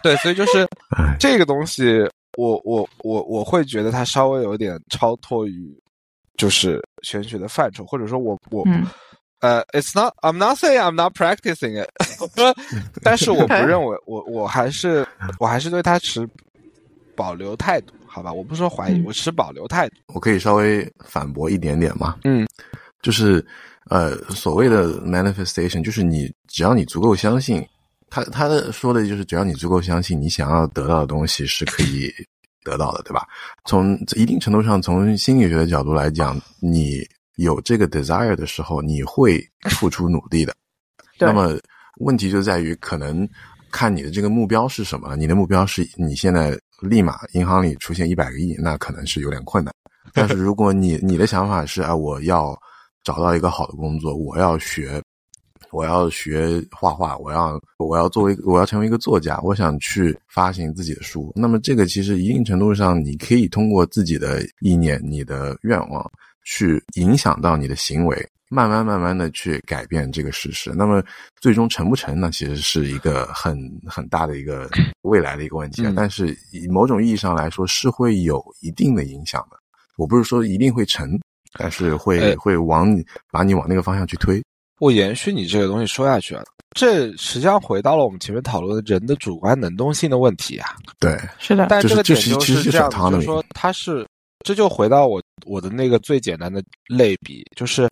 [0.02, 5.78] 对，所以就是哎这个东西，我我我我会觉得它稍微有点超脱于
[6.38, 8.86] 就是玄学的范畴，或者说我我、嗯
[9.42, 11.90] 呃，it's not I'm not saying I'm not practicing it，
[13.04, 15.06] 但是我不认为我我还是
[15.40, 16.28] 我还是对它持
[17.16, 18.34] 保留态度，好吧？
[18.34, 19.96] 我不说怀疑，嗯我持保留态度。
[20.08, 22.18] 我可以稍微反驳一点点吗？
[22.24, 22.48] 嗯，
[23.04, 23.46] 就是
[23.90, 27.64] 呃，所谓的 manifestation，就是你只要你足够相信，
[28.10, 32.12] 他他的说的就是只要你足够相信，你想要得到的东西是可以
[32.64, 33.28] 得到的，对吧？
[33.66, 40.56] 从一定程度上，从心理学的角度来讲，你有这个 desire 的时候，你会付出努力的。
[41.20, 41.56] 那么
[42.00, 43.28] 问题就在于，可能
[43.72, 45.16] 看你的这个目标是什么。
[45.16, 49.74] 你的目标是你现在立马银行里出现一百个亿，那可能是有点困难。
[50.14, 52.58] 但是如果你你的想法是啊，我要
[53.04, 55.02] 找到一个好的工作，我要学，
[55.72, 61.32] 我要学画画，我要我要作为我要成为一个作家，我想去发行自己的书。
[61.36, 66.10] 那么这个其实一定程度上，你可以通过自己的意念、你的愿望
[66.46, 70.72] 去影响到你的行为，慢慢慢慢的去改变这个事实。
[70.76, 71.04] 那么
[71.40, 72.30] 最终成不成呢？
[72.32, 74.70] 其实是一个很很大的一个
[75.04, 75.90] 未来的一个问题啊。
[75.90, 79.58] 嗯但是以某种意义上来说，是会有一定的影响的。
[79.98, 81.20] 我不是说一定会成，
[81.58, 84.42] 但是会、哎会往你把你往那个方向去推。
[84.80, 86.44] 我延续你这个东西说下去啊，
[86.76, 90.76] 这实际上回到了我们前面讨论的人的主观能动性的问题啊。
[91.00, 94.06] 对，是的，但这个就是其实就是这样的，就是说它是，
[94.46, 97.90] 这就回到我我的那个最简单的类比，就是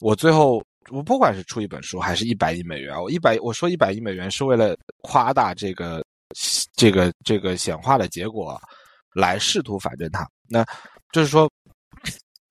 [0.00, 6.04] 我最后我不管是出一本书还是一百亿美元，我一百我说一百亿美元是为了夸大这个
[6.74, 8.60] 这个这个显化的结果，
[9.14, 10.26] 来试图反证它。
[10.48, 10.64] 那
[11.12, 11.50] 就是说，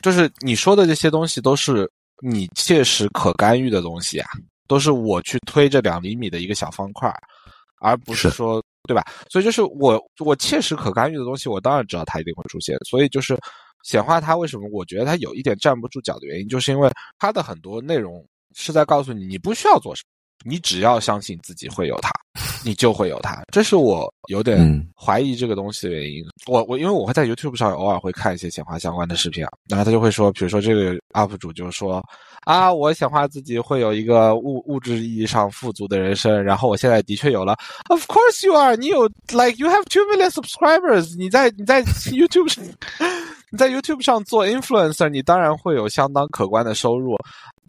[0.03, 1.89] 就是你说的这些东西都是
[2.21, 4.29] 你切实可干预的东西啊，
[4.67, 7.11] 都是我去推这两厘米的一个小方块，
[7.79, 9.05] 而不是是说对吧？
[9.29, 12.77] 所以就是我我切实可干预的东西，我当然知道它一定会出现。
[12.87, 13.37] 所以就是
[13.87, 18.21] 显化它为什么我觉得它有一点站不住脚的原因，就是因为它的很多内容
[18.53, 20.03] 是在告诉你，你不需要做什
[20.43, 22.11] 么，你只要相信自己会有它。
[22.63, 23.41] 你就会有它。
[23.51, 26.23] 这是我有点嗯怀疑这个东西的原因。
[26.47, 32.03] 我我因为我会在 YouTube 上偶尔会看一些显化相关的视频啊，然后他就会说，比如说这个 UP 主就说
[32.41, 37.55] 啊，我显化自己会有一个物物质意义上富足的人生，然后我现在的确有了。
[37.89, 42.63] Of course you are，你有 like you have two million subscribers，你在你在 YouTube 上。
[43.51, 47.15] 你在 YouTube 上做 influencer，你当然会有相当可观的收入，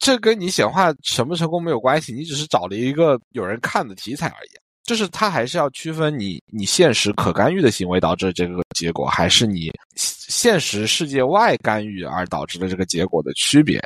[0.01, 4.51] 这跟你显化成不成功没有关系，你只是找了一个有人看的题材而已。
[4.85, 13.79] 就是他还是要区分你你现实可干预的行为导致这个结果，还是你现实世界外干预而导致的这个结果的区别。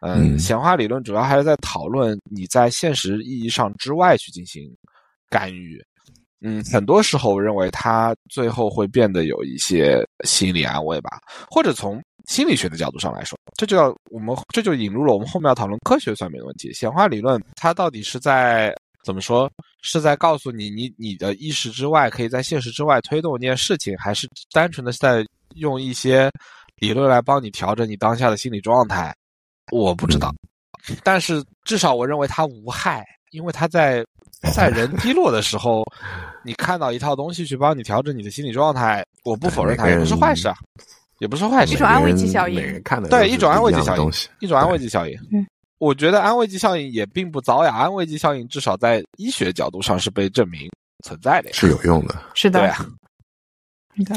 [0.00, 4.68] 嗯，嗯显化理论主要还是在讨论你在现实意义上之外去进行
[5.30, 5.80] 干预。
[6.42, 16.72] 嗯，很多时候我认为它最后会变得有一些心理安慰吧，或者从心理学的角度上来说，这就要我们这就引入了我们后面要讨论科学算命的问题。
[16.72, 18.74] 显化理论它到底是在
[19.04, 19.50] 怎么说？
[19.82, 25.26] 是在告诉你你你的意识之外可以在现实之外推动一件事情，还是单纯的是在
[25.56, 26.30] 用一些
[26.76, 29.12] 理论来帮你调整你当下的心理状态？
[29.72, 30.32] 我不知道，
[31.02, 34.04] 但是至少我认为它无害，因为它在
[34.52, 35.84] 在人低落的时候，
[36.44, 40.54] 你看到一套东西去帮你调整你的心理状态，我不否认它也不是坏事啊，
[41.18, 41.76] 也不是坏事一。
[41.76, 45.16] 种安慰剂效应看的对，一种安慰剂效应一种安慰剂效应。
[45.30, 45.46] 嗯，
[45.78, 50.68] 我觉得安慰剂效应也并不糟呀，安慰剂效应至少在医学角度上是被证明
[51.04, 51.54] 存在的呀。
[51.54, 52.20] 是有用的。
[52.34, 52.86] 是的，对啊，
[53.96, 54.16] 是的。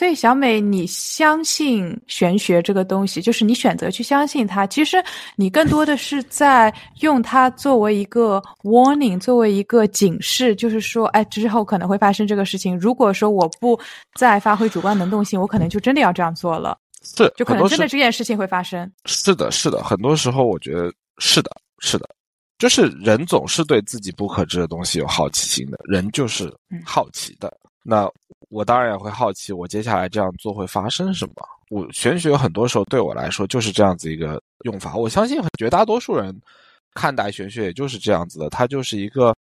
[0.00, 4.66] 所以小美，你相信玄学这个东西，就是你选择去相信它。
[4.66, 4.96] 其实
[5.36, 12.78] 你更多的是在用它作为一个 warning，作为一个警示，就是说，哎，之后可能会发生这个事情。
[12.78, 13.78] 如果说我不
[14.14, 18.90] 再发挥主观能动性，我可能就真的要这样做了，是，就可能真的这件事情会发生。
[19.04, 22.08] 是的，是的，很多时候我觉得是的，是的，
[22.56, 27.54] 就是人总是对自己不可知的东西有好奇心的，人就是嗯好奇的。
[27.82, 28.10] 那
[28.50, 31.34] 我当然也会好奇，我接下来这样做会发生什么。
[31.70, 34.96] 我玄学很多时候对我来说就是这样子一个用法。
[34.96, 36.36] 我相信绝大多数人
[36.94, 39.32] 看待玄学也就是这样子的，它就是一个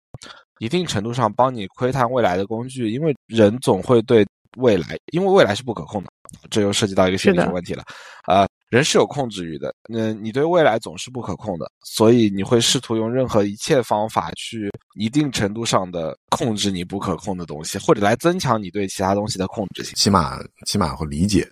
[0.59, 2.91] 一定程度上帮你窥探未来的工具。
[2.91, 4.27] 因为人总会对
[4.59, 6.11] 未来，因为未来是不可控的，
[6.51, 7.83] 这又涉及到一个心理学问题了。
[8.27, 19.95] 呃，人是有控制欲的，嗯，你对未来总是不可控的，所以你会试图用任何一切方法去一定程度上的控制你不可控的东西，或者来增强你对其他东西的控制性。
[19.95, 21.51] 起码起码会理解，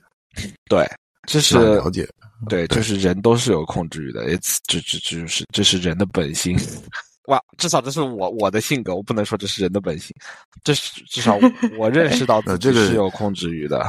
[0.69, 0.87] 对，
[1.27, 2.09] 这是了解。
[2.51, 6.55] 对，就是人都是有控制欲的，it's 这这这就是这是人的本性。
[7.27, 10.15] 哇，至少这是我我的性格，我不能说这是人的本性，
[10.63, 11.39] 这是至少
[11.79, 13.85] 我认识到自己呃这个是有控制欲的。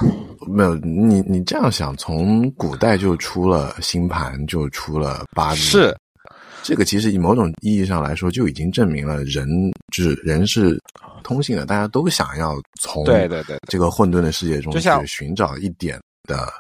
[0.48, 5.98] 没有你，你这样想，从古代就出了星盘，就出了八字，是。
[6.64, 9.48] 这个其实以某种意义上来说，就已经证明了人
[9.94, 10.78] 就是人是
[11.24, 13.60] 通性的，大家都想要从对对对对。
[13.70, 16.52] 这个混沌的世界中去寻找一点的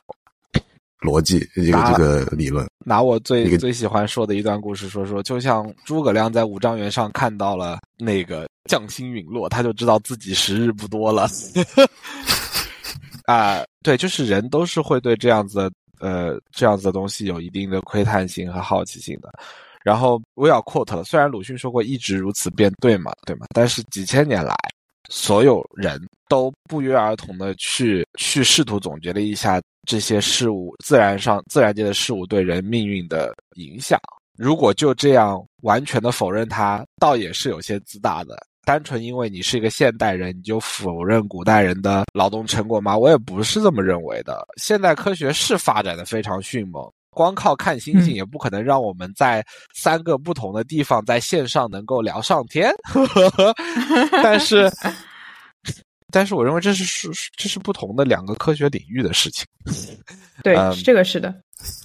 [1.01, 2.67] 逻辑，一个这个理论。
[2.85, 11.27] 拿我最最喜欢说的一段故事说说，就像诸葛亮在五丈原上看到了那个将星陨落，他就知道自己时日不多了。
[13.25, 19.29] 啊、对，就是人都是会对这样子的呃这样子的东西有一定的窥探性和好奇心的。
[19.83, 24.55] 然后我也要 quote 了，虽然鲁迅说过“一直如此便对嘛，对吗？”但是几千年来，
[25.09, 33.99] 所有人都不约而同的去去试图总结了一下这些事物自然上自然界的事物对人命运的影响。
[34.37, 38.37] 如果就这样完全的否认它，倒也是有些自大的。
[38.65, 42.97] 单纯因为你是一个现代人，你就否认古代人的劳动成果吗？
[42.97, 44.45] 我也不是这么认为的。
[44.57, 52.71] 现代科学是发展的非常迅猛，光靠看星星嗯也不可能让我们在三个不同的地方在线上能够聊上天。
[54.21, 54.69] 但是，
[56.11, 59.47] 但是我认为这是是这是不同的两个科学领域的事情。
[60.43, 61.33] 对，嗯这个是的。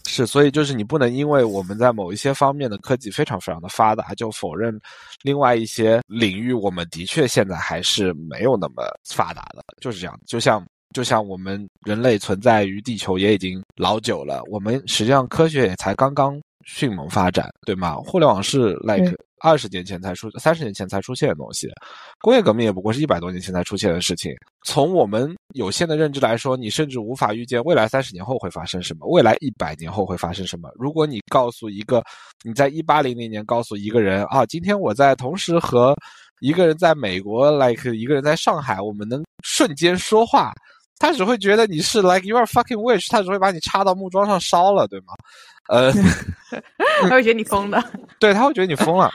[0.07, 4.79] 是，所以就是你不能因为我们在某一些方面的科技非常非常的发达，就否认
[5.23, 10.15] 另外一些领域我们的确现在还是没有那么发达的，就是这样。
[10.27, 17.97] 就像就像我们人类存在于地球也已经老久了，我们实际上科学也才刚刚迅猛发展，对吗？
[17.97, 21.69] 互联网是 like 对二十年前才出，三十年前才出现的东西，
[22.21, 24.33] 工业革命也不过是一百多年前才出现的事情。
[24.65, 30.71] 从我们有限的认知来说，你甚至无法预见未来三十年后会发生什么，未来一百年后会发生什么。
[30.79, 32.01] 如果你告诉一个
[32.45, 35.93] 你在一八零零年告诉一个人啊，今天我在同时和
[36.41, 40.53] 一个人在美国，like 一个人在上海，我们能瞬间说话，
[41.03, 45.07] 他只会觉得你是 like you are fucking witch，他只会把你插到木桩上烧了，对吗？
[45.69, 45.93] 呃，
[47.03, 47.83] 他会觉得你疯的。
[48.21, 49.11] 对，他会觉得你疯了。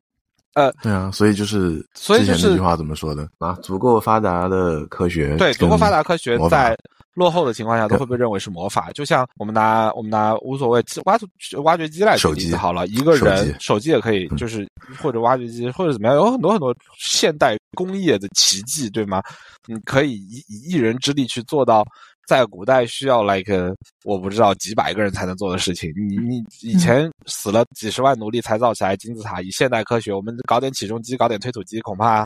[0.52, 3.54] 呃，对啊，所以就是所以就是之前那句话怎么说的啊？
[3.62, 6.76] 足够发达的科学，对，足够发达科学在
[7.20, 8.90] 落后的情况下都会被认为是魔法。
[8.92, 11.26] 就像我们拿我们拿无所谓挖土
[11.62, 14.66] 挖掘机来举手机例子好了，一个手人机手机也可以，嗯就是
[15.02, 19.22] 或者挖掘机或者怎么样，有很多很多现代工业的奇迹，对吗？
[19.66, 21.84] 你可以以以一人之力去做到。
[22.28, 32.24] 在古代需要 like 我不知道几百个人才能做的事情，你你以前死了几十万奴隶才造起来金字塔，以现代科学，我们搞点起重机，搞点推土机，恐怕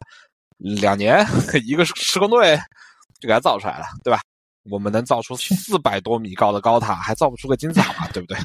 [0.59, 1.25] 两年
[1.67, 2.55] 一个施工队
[3.19, 4.21] 就给它造出来了，对吧？
[4.71, 8.39] 我们能造出四百多米高的高塔，还造不出个金字塔嘛，对不对？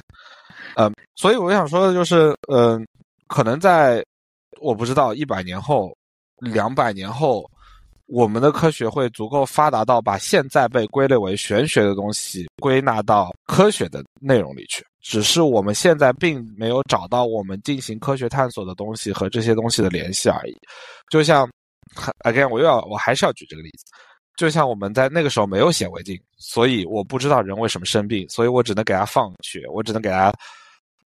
[0.76, 2.86] 嗯，所以我想说的就是，嗯，
[3.28, 4.04] 可能在
[4.62, 5.96] 我不知道一百年后、
[6.38, 7.50] 两百年后，
[8.06, 14.86] 我们的科学会足够发达到把现在被归类为玄学的东西归纳到科学的内容里去。
[15.02, 20.54] 只是我们现在并没有找到我们进行科学探索的东西和这些东西的联系而已。
[21.10, 21.50] 就像
[22.26, 23.86] ，again，我又要我还是要举这个例子，
[24.40, 30.32] 就像我们在那个时候没有显微镜，所以我不知道人为什么生病，所以我只能给他放血，我只能给他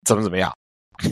[0.04, 0.52] 怎么怎么样。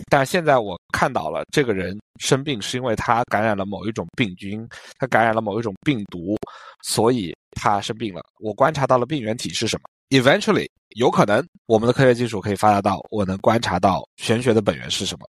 [0.10, 6.36] 但现在我看到了，这个人生病是因为他感染了某一种病菌，他感染了某一种病毒，
[6.82, 8.24] 所以他生病了。
[8.40, 9.84] 我观察到了病原体是什么。
[10.10, 15.28] Eventually，有可能我们的科学技术可以发达到我能观察到玄学的本源是什么，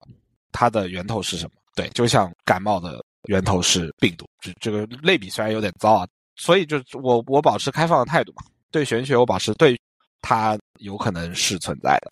[0.52, 1.52] 它的源头是什么。
[1.76, 6.08] 对，就像感冒的源头是病毒，这这个类比虽然有点糟啊，
[6.42, 9.80] 所以就我我保持开放的态度嘛，对玄学我保持对
[10.24, 12.12] 它有可能是存在的。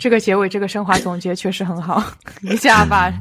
[0.00, 2.02] 这个结尾这个升华总结确实很好，
[2.42, 3.12] 一下把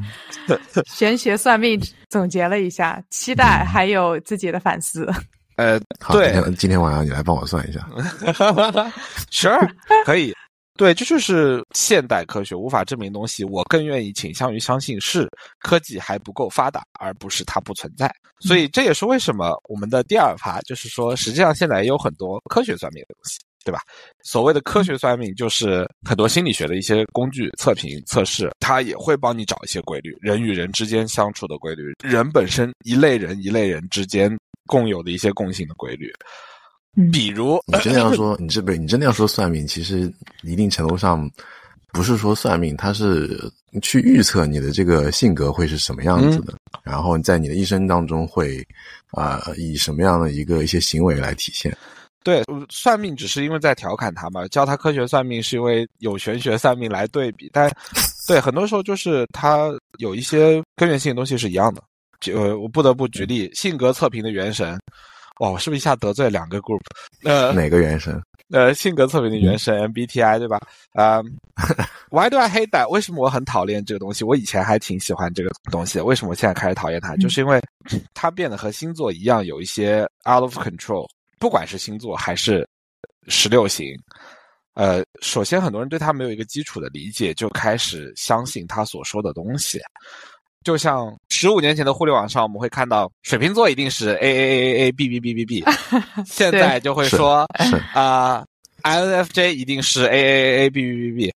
[0.90, 5.08] 玄学算命总结了一下，期待还有自己的反思。
[5.58, 7.88] 呃，好，对今天今天晚上你来帮我算一下。
[9.30, 9.70] Sure，
[10.06, 10.34] 可以。
[10.78, 13.44] 对，这就是现代科学无法证明的东西。
[13.44, 15.28] 我更愿意倾向于相信是
[15.60, 18.10] 科技还不够发达，而不是它不存在。
[18.40, 23.82] 所以这也是为什么我们的第二趴就是说，实际上现在也有很多科学算命的东西，对吧？
[24.24, 34.38] 所谓的科学算命，就是很多心理学的一些工具、测评、测试，它也会帮你找一些规律，人与人之间相处的规律，人本身一类人一类人之间
[34.68, 36.14] 共有的一些共性的规律。
[36.98, 41.30] 嗯比如，你真的要说，你这不，你真的要说算命，其实一定程度上
[41.94, 43.40] 不是说算命，它是
[43.82, 48.66] 去预测你的这个性格会是什么样子的，然后在你的一生当中会
[49.12, 51.76] 啊、以什么样的一个一些行为来体现。
[52.24, 57.72] 对，呃算命只是因为在调侃他嘛，教他科学算命是因为有玄学算命来对比，但
[58.28, 61.82] 对很多时候就是他有一些根源性的东西是一样的。
[62.20, 64.78] 就呃，我不得不举例，性格测评的元神，
[65.40, 66.82] 哇，我是不是一下得罪两个 group？
[67.24, 68.22] 呃，哪个原神？
[68.50, 70.58] 呃，性格测评的原神 MBTI 对吧？
[70.94, 71.22] 啊、
[72.12, 72.88] w h y do I hate that？
[72.88, 74.24] 为什么我很讨厌这个东西？
[74.24, 77.14] 我以前还挺喜欢这个东西，为什么我现在开始讨厌它？
[77.18, 77.62] 就是因为
[78.14, 81.06] 它变得和星座一样，有一些 out of control。
[81.38, 82.66] 不管是星座还是
[83.28, 83.94] 十六型，
[84.76, 89.78] 呃，首先很多人对它没有一个基础的理解，就开始相信他所说的东西。
[90.68, 95.64] 就像十五年前的互联网上，我们会看到水瓶座一定是 A A A A A B B B B B，
[96.28, 98.44] 现在就会说是啊、
[98.84, 101.34] INFJ 一定是 A A A A B B B B，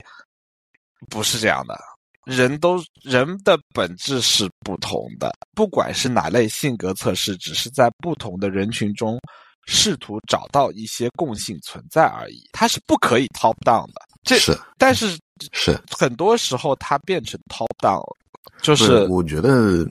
[1.10, 1.80] 不是这样的。
[2.26, 9.18] 人都人的本质是不同的，不管是哪类性格测试，只是在不同的人群中
[9.66, 12.44] 试图找到一些共性存在而已。
[12.52, 15.18] 它是不可以 top down 的，这是但是
[15.54, 18.18] 是，很多时候它变成 top down，了
[18.62, 19.88] 就是我觉得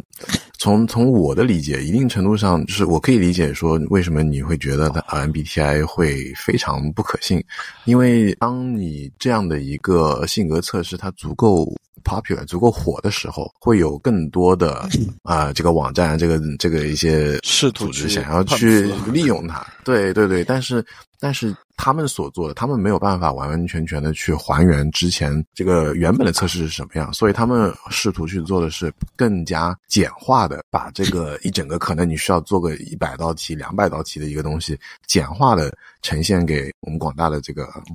[0.58, 7.42] 从从我的理解，一定程度上就是我可以理解说为什么你会觉得它 MBTI 会非常不可信，
[7.84, 11.66] 因为当你这样的一个性格测试它足够
[12.04, 14.88] popular、足够火的时候，会有更多的
[15.24, 18.82] 啊、这个网站、这个这个一些试图去组织想要去
[19.12, 19.66] 利用它。
[19.84, 20.84] 对对对，但是
[21.20, 37.94] 但是他们所做的，他们没有办法完完全全的去还原之前这个原本的测试是什么样，所以他们试图去做的是更加简化的，把这个一整个可能你需要做个一百道题、两百道题的一个东西，简化的呈现给我们广大的这个嗯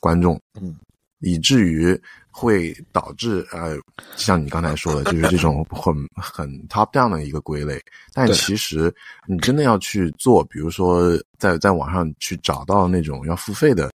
[0.00, 0.40] 观众。
[0.60, 0.74] 嗯，
[1.20, 1.98] 以至于
[2.36, 3.76] 会导致呃，
[4.16, 7.80] 像你刚才说的， 就是这种很很 top down 的一个归类。
[8.12, 8.92] 但其实
[9.28, 13.88] 你真的要去做，比如说在在网上去找到那种要付费的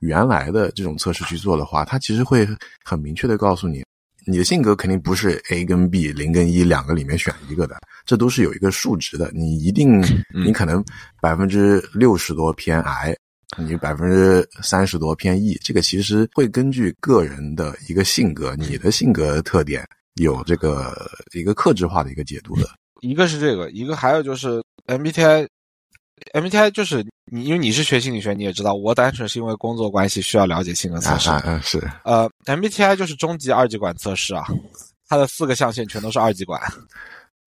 [0.00, 2.44] 原来的这种测试去做的话，它其实会
[2.84, 3.84] 很明确的告诉你。
[4.26, 9.30] 你的性格肯定不是 A 跟 B 零跟一两个里面选一个的，这都是有一个数值的。
[9.34, 10.00] 你一定，
[10.34, 10.82] 嗯你可能
[11.20, 13.14] 百分之六十多偏 I，
[13.56, 22.68] 你百分之三十多偏 E，这个其实会根据个人的一个性格，你的性格特点有这个一个克制化的一个解读的。
[23.00, 31.28] 一个是这个，一个还有就是 MBTI，MBTI 就是你，因为你是学心理学，你也知道，我单纯是因为工作关系需要了解性格测试。
[31.28, 31.78] 啊啊是。
[32.04, 34.46] 呃，MBTI 就是终极二极管测试啊，
[35.06, 36.60] 它的四个象限全都是二极管。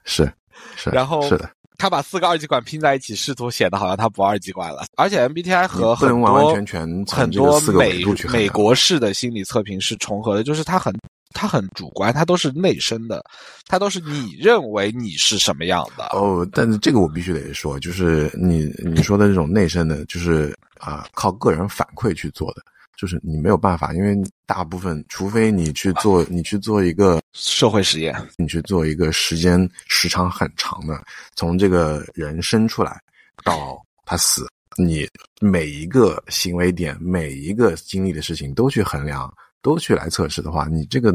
[0.05, 0.31] 是
[0.75, 0.89] 是。
[0.93, 1.49] 然后是的。
[1.77, 4.85] 他把四个二极管拼在一起，试图显得好像他不二极管了。
[4.95, 10.93] 而且 MBTI 和很多完完全全很多美美国式的心理测评是重合的，就是它很
[11.33, 13.23] 它很主观，它都是内生的，
[13.67, 16.05] 它都是你认为你是什么样的。
[16.13, 22.61] 哦，但是这个我必须得说，就是你你说的这种内生的，就是啊靠个人反馈去做的。
[22.97, 30.99] 就是你没有办法，因为大部分，除非你去做，你去做一个社会实验，你去做一个时间时长很长的，
[31.35, 32.99] 从这个人生出来
[33.43, 35.07] 到他死，你
[35.39, 39.31] 每一个行为点，每一个经历的事情都去衡量，
[39.61, 41.13] 都去来测试的话，你这个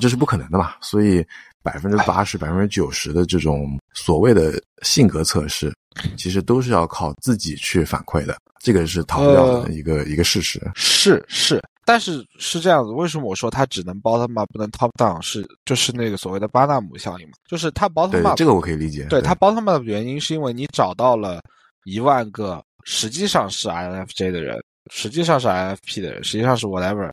[0.00, 0.74] 这是不可能的嘛。
[0.80, 1.26] 所以
[1.62, 5.72] 百分之八十、百分之九十的这种所谓的性格测试。
[6.14, 10.60] 其实都是要靠自己去反馈的，这个是逃不掉的一个一个事实。
[10.74, 12.90] 是是，但是是这样子。
[12.90, 15.18] 为什么我说它只能 bottom up 不能 top down？
[15.22, 17.32] 是就是那个所谓的巴纳姆效应嘛？
[17.48, 19.06] 就是它 bottom up，这个我可以理解。
[19.08, 21.40] 对它 bottom up 的原因是因为你找到了
[21.84, 27.10] 一万个实际上是 INFJ 的人，实际上是 INFP 的人，实际上是 whatever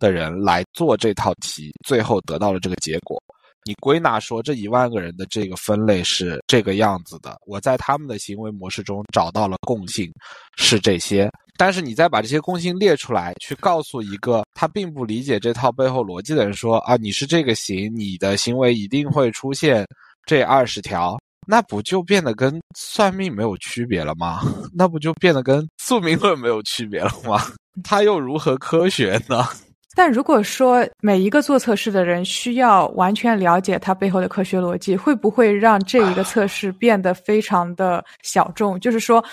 [0.00, 3.22] 的人来做这套题，最后得到了这个结果。
[3.64, 10.12] 你归纳说这一万个人的这个分类是这个样子的，我在他们的行为模式中找到了共性，
[10.56, 11.30] 是这些。
[11.58, 19.86] 但是你再把这些共性列出来，去告诉一个他并不理解这套背后逻辑的人说啊，你是这个型，你的行为一定会出现
[20.24, 24.40] 这二十条，那不就变得跟算命没有区别了吗？
[24.74, 27.40] 那不就变得跟宿命论没有区别了吗？
[27.84, 29.46] 它又如何科学呢？
[29.94, 38.78] 但如果说每一个做测试的人需要完全了解它背后的科学逻辑，会不会让这一个测试变得非常的小众？
[38.80, 39.24] 就是说。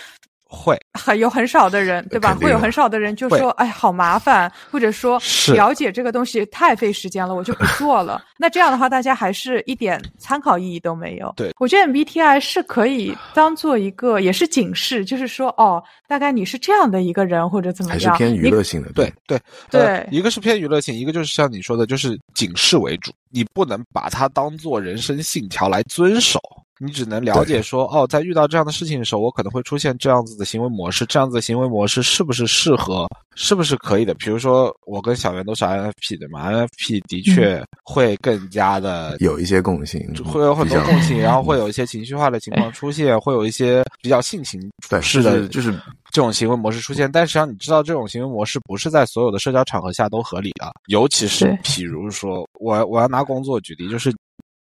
[0.51, 2.35] 会很 有很少的人，对吧？
[2.41, 5.21] 会有很少的人就说：“哎，好麻烦，或者说
[5.53, 11.31] 了解这个东西太费时间了，我就不做了。”那这样的话，大家还是一点参考意义都没有。
[11.37, 18.91] 对，我觉得 MBTI 是可以当做一个，也是警示，就是说，哦，大概你是这样的一个人，或者怎么样，还是偏娱乐性的。
[18.93, 19.39] 对对
[19.69, 26.39] 对，一个是偏娱乐性，一个就是像你说的，就是警示为主，你不能把它当做人生信条来遵守。
[26.79, 33.05] 你只能了解说，哦，在遇到这样的事情的时候，我可能会出现这样子的行为模式，这样子的行为模式是不是适合，
[33.35, 34.13] 是不是可以的？
[34.13, 44.61] 比如说，我跟小袁都是 INFP 的嘛，INFP 的确会更加的有一些共性，会有很多共性，然后会有一些情绪化的情况出现，会有一些比较性情
[45.01, 45.71] 是的，就是
[46.11, 47.11] 这种行为模式出现。
[47.11, 54.09] 但实际上，你知道这种行为模式不是在所有的社交场合下都合理的，尤其是比如说，我我要拿工作举例，就是，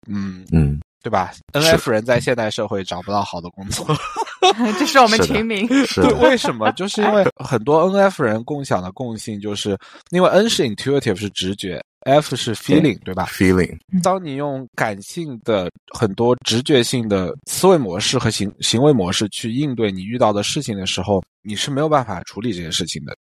[0.09, 0.79] 嗯嗯。
[1.01, 3.85] 对吧？N F 人在现代社会找不到好的工作，
[4.77, 5.67] 这是我们群名。
[5.67, 6.71] 对，为什么？
[6.73, 9.77] 就是因为很多 N F 人共享的共性，就是
[10.11, 13.75] 因为 N 是 intuitive 是直觉，F 是 feeling，对吧？feeling。
[14.03, 23.15] 当你用感性的很多直觉性的思维模式和行行为模式去应对你遇到的事情的时候，你是没有办法处理这些事情的。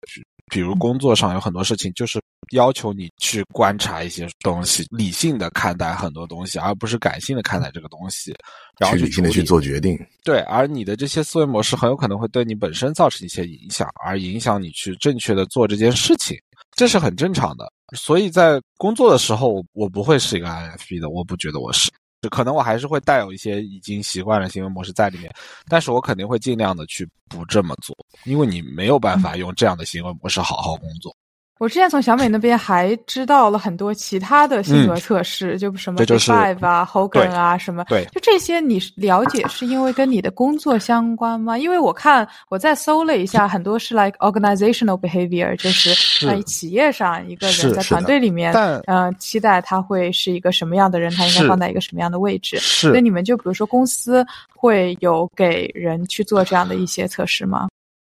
[0.51, 2.21] 比如工作上有很多事情，就是
[2.53, 8.35] 要求你去观察一些东西，理性的看待很多东西，而不是感性的看待这个东西，
[8.79, 9.99] 然后去理性的去做决定。
[10.25, 16.37] 对，而你的这些思维模式很有可能会对你本身造成一些影响，而影响你去正确的做这件事情，
[16.75, 17.71] 这是很正常的。
[17.97, 21.91] 所以在工作的时候，我不会是一个 INFP 的，我不觉得我是。
[22.31, 25.33] 可能我还是会带有一些已经习惯的行为模式在里面，
[25.69, 31.15] 但是我肯定会尽量的去不这么做，因为你没有办法用这样的行为模式好好工作。
[31.59, 41.59] 我之前从小美那边还知道了很多其他的性格测试，就什么 Five 啊、Hogan 啊什么，对，就这些你了解是因为跟你的工作相关吗？
[41.59, 48.53] 因为我看我在搜了一下，很多是 like organizational behavior，就是在企业上一个人在团队里面，
[48.87, 52.57] 嗯，期待他会是一个什么样的人，他应该放在一个什么样的位置。
[52.59, 57.69] 是，那你们就比如说公司会有给人去做这样的一些测试吗？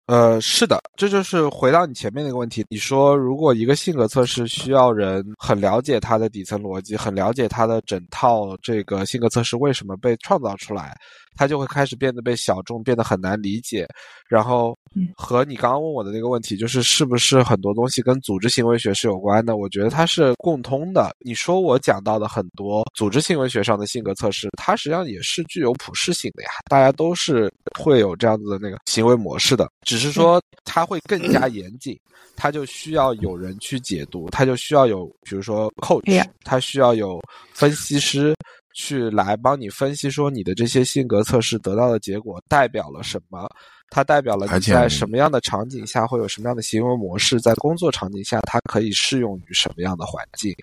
[0.07, 2.65] 呃，是的，这就是回到你前面那个问题。
[2.69, 10.97] 你说，如果一个性格测试需要人很了解它的底层逻辑，很了解它的整套这个性格测试为什么被创造出来，
[11.37, 13.87] 他就会开始变得被小众，变得很难理解。
[14.27, 14.77] 然后
[15.15, 19.55] 和你刚刚问我的那个问题，就是是不是很多东西跟组织行为学是有关的？
[19.55, 21.15] 我觉得它是共通的。
[21.19, 31.97] 你说我讲到的很多组织行为学上的性格测试，它实际上也是具有普适性的呀，大家都是会有这样子的那个行为模式的，只是说它会更加严谨，
[32.35, 37.21] 它就需要有人去解读，它就需要有比如说 coach，它需要有
[37.53, 38.35] 分析师。
[38.77, 43.49] 去来帮你分析，说你的这些性格测试得到的结果代表了什么？
[43.89, 47.41] 它代表了你在什么样的场景下会有什么样的行为模式？
[47.41, 50.53] 在工作场景下，它可以适用于什么样的环境？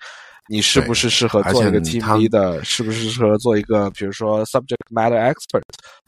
[0.47, 2.63] 你是不是适合做一个 team leader？
[2.63, 5.63] 是不是适合做一个，比如说 subject matter expert？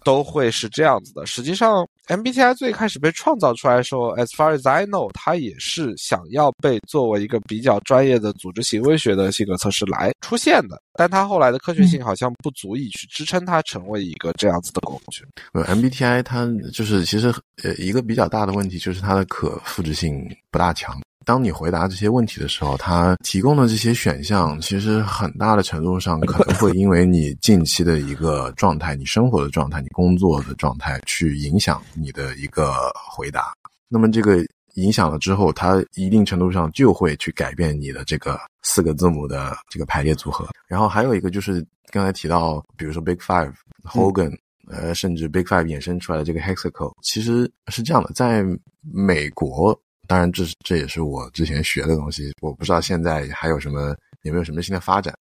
[0.05, 1.25] 都会是这样子的。
[1.25, 10.81] 实际上，MBTI 最开始被创造出来的时候，as far as I know，它也是想要被作为一个比较专业的组织行为学的性格测试来出现的。
[10.93, 15.23] 但它后来的科学性好像不足以去支撑它成为一个这样子的工具。
[15.53, 17.33] 呃，MBTI 它就是其实
[17.63, 20.99] 呃一个比较大的问题就是它的可复制性不大强。
[21.27, 32.73] 当你回答这些问题的时候，它提供的这些选项，其实很大的程度上可能会因为你近期的一个状态、你生活的状态、你工作的状态去影响你的一个
[33.11, 33.51] 回答。
[33.89, 34.37] 那么这个
[34.75, 40.47] 影响了之后，它一定程度上就会去改变你的这个四个字母的这个排列组合。
[40.65, 41.61] 然后还有一个就是
[41.91, 43.51] 刚才提到，比如说 Big Five、
[43.83, 44.33] Hogan，
[44.69, 48.45] 呃，甚至 Big Five 衍生出来的这个 Hexaco，其实是这样的，在
[48.81, 49.77] 美国。
[50.07, 52.31] 当然，这是这也是我之前学的东西。
[52.41, 55.13] 我不知道现在还有什么有没有什么新的发展。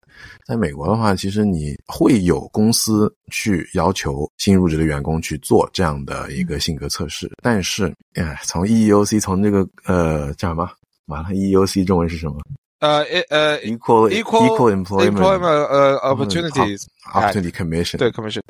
[0.47, 7.31] 在美国的话，其实你会有公司去要求新入职的员工去做这样的一个性格测试。
[7.43, 10.71] 但是，哎，从 EEOC 从这个呃叫什么？
[11.07, 12.41] 完了，EEOC 中文是什么？
[12.81, 12.99] 呃
[13.31, 16.83] 呃，Equal Equal Employment 呃 Opportunities
[17.13, 18.41] Opportunity Commission 对 Commission。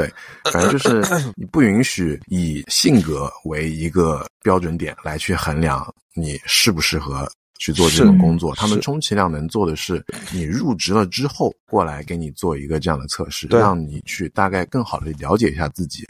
[0.00, 1.02] 对，反正就是
[1.36, 8.54] 你不允许以性格为一个标准点来去衡量你适不适合去做这种工作。
[8.54, 16.06] 他们充其量能做的是，你入职了之后过来给你做一个这样的测试，让你去大概更好的了解一下自己。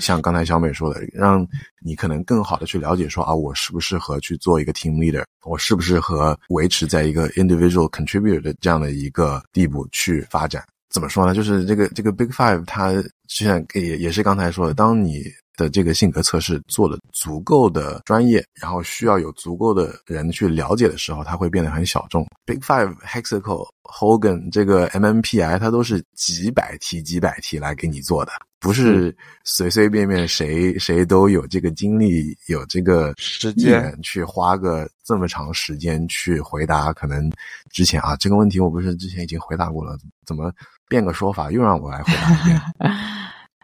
[0.00, 1.46] 像刚才小美说的，让
[1.80, 10.64] 你可能更好的去了解说啊，我适不适合去做一个 team leader，我适不适合维持在一个 individual contributor 的这样的一个地步去发展。
[10.90, 11.34] 怎么说呢？
[11.34, 15.24] 就是这个这个 Big Five，它实际上也也是刚才说的，当你
[15.56, 22.26] 的这个性格测试做的足够的专业，然后需要有足够的人去了解的时候，它会变得很小众。
[22.44, 36.92] Big Five、Hexaco、Hogan 这个 MMPI，它都是几百题几百题来给你做的，不是随随便便谁谁都有这个精力、有这个时间去花个这么长时间去回答。
[36.92, 37.30] 可能
[37.70, 40.52] 之前啊，这个问题我不是之前已经回答过了，怎么？
[40.88, 42.60] 变个说法，又让我来回答一遍。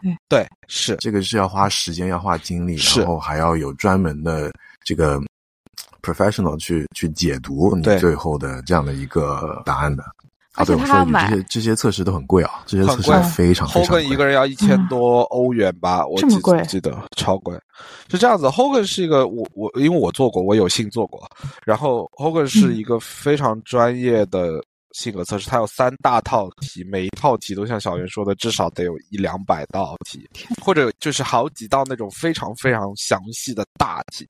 [0.27, 4.51] 对，是这个是要花时间，要花精力，然后还要有专门的
[4.83, 5.21] 这个
[6.01, 10.03] professional 去去解读你最后的这样的一个答案的。
[10.53, 14.03] 啊，对，我说一句，这些这些测试都很贵啊，这些测试非常非常贵。
[14.03, 16.03] Hogan 一个人要一千多欧元吧？
[16.07, 16.27] 我记
[16.67, 17.55] 记得超贵。
[18.09, 21.29] 是这样子，Hogan 是一个我我因为我做过，我有幸做过。
[21.63, 24.59] 然后 Hogan 是一个非常专业的。
[24.93, 30.27] 性格测试，它有三大套题，每一套题都像小袁说的，至少得有一两百道题，
[30.61, 34.27] 或者就是好几道那种非常非常详细的大题，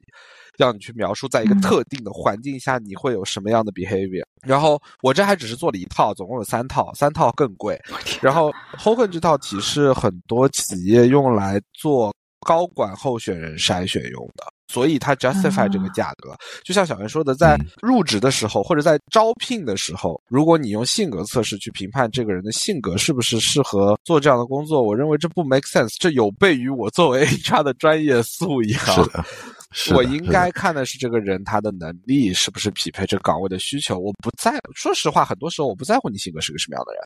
[0.57, 4.24] 让你去描述在一个特定的环境下你会有什么样的 behavior。
[4.43, 7.80] 然后我这还只是做了一套，总共有三套，三套更贵。
[8.22, 12.14] 然后 Hogan 这套题是很多企业用来做
[12.45, 14.45] 高管候选人筛选用的。
[14.72, 28.80] 所以它 justify 这个价格，就像小袁说的，在入职的时候或者在招聘的时候，如果你用性格测试去评判这个人的性格是不是适合做这样的工作，我认为这不 make sense，这有悖于我作为 HR 的专业素养。
[28.80, 29.26] 是的。
[29.93, 33.97] 我应该看的是这个人他的能力是不是匹配这个岗位的需求。
[33.97, 37.01] 我不在，说实话，很多时候我不在乎你性格是个什么样的人。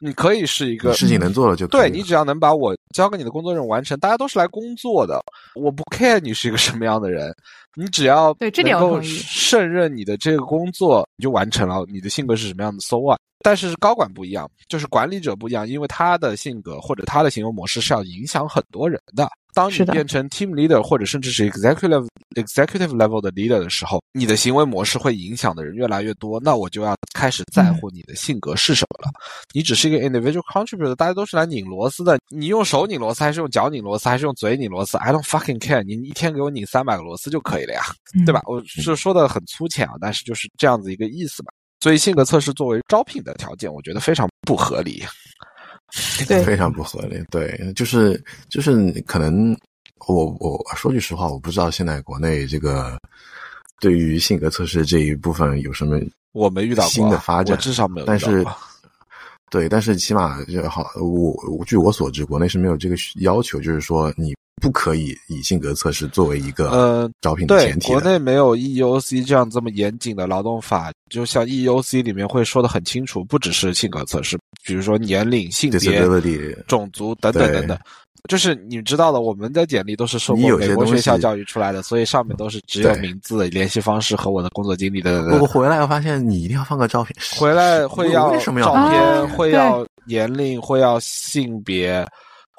[0.00, 5.20] 你可以是一个事情能做了就对你只要能把我交给你的工作任务完成，大家都是来工作的。
[5.54, 7.34] 我不 care 你是一个什么样的人，
[7.76, 11.84] 你只要对这点我胜任你的这个工作，你就完成了。
[11.88, 13.18] 你的性格是什么样的，so what？
[13.44, 19.28] 但是高管不一样，就是管理者不一样，因为他的性格或者他的行为模式是要影响很多人的。
[19.54, 29.10] 当你变成 team leader 或者甚至是 executive executive level 的 leader 的时候，你的行为模式会影响的人越来越多，那我就要开始在乎你的性格是什么了。
[29.52, 37.82] 你只是一个 individual contributor，大家都是来拧螺丝的，你用手拧螺丝还是用脚拧螺丝还是用嘴拧螺丝？I don't fucking care，你一天给我拧三百个螺丝就可以了呀，
[38.24, 38.42] 对吧？
[38.46, 41.52] 我是说的很粗浅啊，但是就是这样子一个意思吧。
[41.80, 45.02] 所以性格测试作为招聘的条件，我觉得非常不合理。
[46.26, 47.22] 对非常不合理。
[47.30, 49.56] 对，就是就是可能
[50.06, 52.98] 我我说句实话，我不知道现在国内这个
[53.80, 55.98] 对于性格测试这一部分有什么
[56.32, 58.44] 我没遇到过新的发展，我至少没有遇到但是。
[59.50, 68.00] 对，但是起码就好，我我据我所知，国内是没有这个要求，就是说你不可以以性格测试作为一个呃招聘前，提的。
[68.00, 76.04] 国内没有 EEOC 这样这么严谨的劳动法，就像 EEOC 里面会说的很清楚，不只是性格测试，比如说年龄、性别、
[76.66, 77.78] 种族等等等等。
[78.28, 85.22] 就是你知道的，我们的简历都是受过美国学校教育出来的，所以上面都是只有名字、联系方式和我的工作经历的。
[85.40, 92.04] 我回来我发现你一定要放个 照片，回来会要照啊片，会要年龄，会要性别，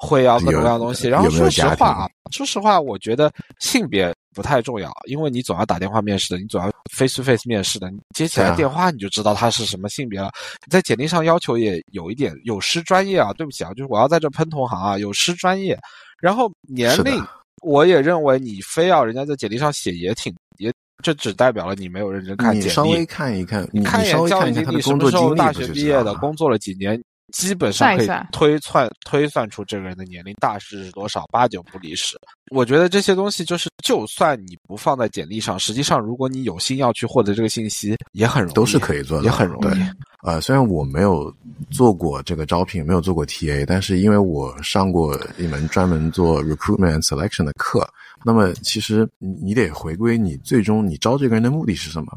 [0.00, 1.08] 会要各种各样的东西。
[1.08, 10.30] 然后说实话啊，说实话，我觉得性别不太重要，因为你总要打电话面试的，你总要 face to face 面试的，你接起来电话你就知道他是什么性别了。
[10.66, 15.78] 你在简历上要求也有一点有失专业啊，对不起啊，就是我要在这喷同行啊，有失专业。
[16.20, 17.22] 然后年龄，
[17.62, 20.72] 我也认为你非要人家在简历上写也挺也。
[21.02, 22.66] 这只代表了你没有认真看简历。
[22.66, 32.18] 你稍微看一看，你看一眼教育经历，什么时候大学毕业的，工作了几年，基本上可以推算推算出这个人的年龄大致是多少，八九不离十。
[32.50, 39.80] 我觉得这些东西就是，就算你不放在简历上，实际上如果你有心要去获得这个信息，也很容易，都是可以做的，也很容易。
[40.22, 41.34] 呃，虽然我没有
[41.70, 47.88] 做过这个招聘，没有做过 TA，但是因为我上过一门专门做 recruitment and selection 的课，
[48.24, 52.12] 那么其实你你得回归你最终你招这个人的目的是什么？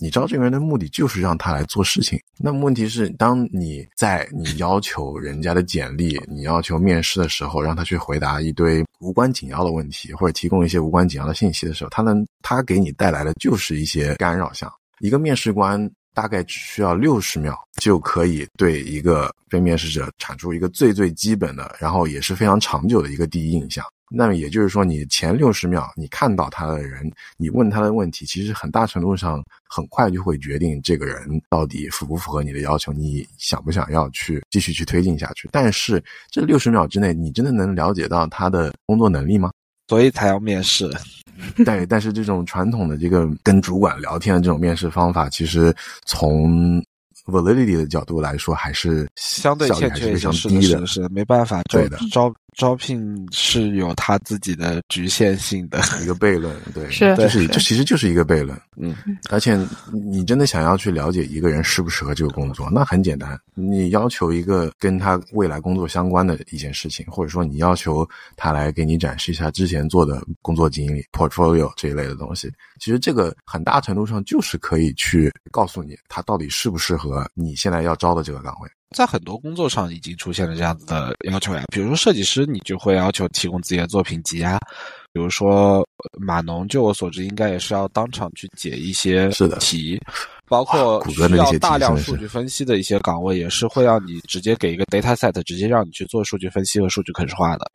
[0.00, 2.18] 你招这个人的目的就是让他来做事情。
[2.38, 14.72] 那么问题是，当你在你要求人家的简历，你要求面试的时候，让他去回答一堆无关紧要的问题，或者提供一些无关紧要的信息的时候，他能他给你带来的就是一些干扰项。
[15.00, 23.84] 一个面试官大概只需要六十秒就可以对一个被面试者产出一个最最基本的，然后也是非常长久的一个第一印象。
[24.10, 35.48] 那么也就是说，你前六十秒你看到他的人，你问他的问题，其实很大程度上很快就会决定这个人到底符不符合你的要求，你想不想要去继续去推进下去。
[35.52, 39.50] 但是这六十秒之内，你真的能了解到他的工作能力吗？
[39.88, 40.90] 所以才要面试。
[41.64, 45.72] 对但是这种传统的这个跟主管聊天的这种面试方法，其实
[46.04, 46.82] 从
[47.26, 51.08] validity 的角度来说，还是相对欠缺一些，还是非常是的，低的是的，。
[51.10, 55.78] 没办法，招对的招招聘是有它自己的局限性的。
[56.02, 58.94] 一个悖论，对，是就是是这其实就是一个悖论，嗯，
[59.30, 59.56] 而且
[59.92, 68.06] 你真的想要去了解一个人适不适合这个工作，那很简单，你要求一个跟他未来工作相关的一件事情，或者说你要求
[68.36, 78.68] 他来给你展示一下之前做的工作经历、portfolio 这一类的东西，其实这个很大程度上就是可以去告诉你他到底适不适合你现在要招的这个岗位。
[78.96, 84.58] 在很多工作上已经出现了这样子的要求呀，比如说设计师，你就会要求提供自己的作品集啊。
[85.12, 89.28] 比如说呃码农，就我所知，应该也是要当场去解一些
[89.58, 90.00] 题，
[90.46, 97.70] 包括需要大量数据分析的一些岗位，也是会让你直接给一个 data set，直接让你去做数据分析和数据可视化的。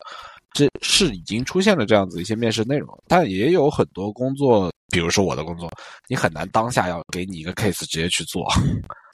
[0.52, 5.68] 这是已经出现了这样子一些面试内容，但也有很多工作，比如说我的工作，
[6.08, 8.46] 你很难当下要给你一个 case 直接去做。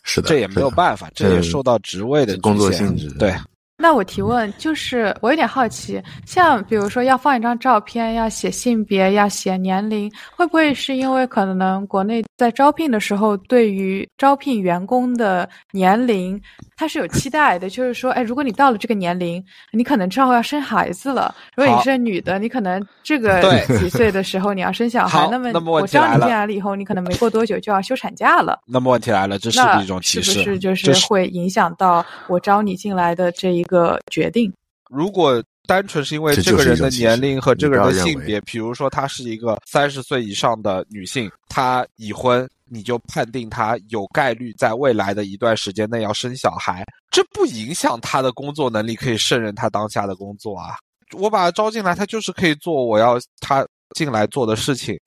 [0.02, 3.34] 是的，这也没有办法，这也受到职位的工作性质对，
[3.76, 16.38] 那我提问就是，我有点好奇，像比如说要放一张照片，要写性别，要写年龄，会不会是因为可能国内在招聘的时候，对于招聘员工的年龄，
[16.80, 17.68] 它是有期待的？
[17.68, 23.42] 就是说，哎，如果你到了这个年龄，你可能之后要生孩子了；如果你是女的，你可能这个
[23.78, 28.60] 几岁的时候你要生小孩，那么那么问我招你进来了以后，你可能没过多久就要休产假了。
[28.66, 30.32] 那么问题来了，这是一种歧视？
[30.32, 34.50] 是不是就是会影响到我招你进来的这一个决定？
[34.88, 50.74] 如果单纯是因为这这个人的年龄和这个人的性别，比如说她是一个三十岁以上的女性，她已婚，你就判定她有概率在未来的一段时间内要生小孩，这不影响她的工作能力，可以胜任她当下的工作啊。
[51.12, 53.64] 我把她招进来，她就是可以做我要她
[53.94, 54.98] 进来做的事情。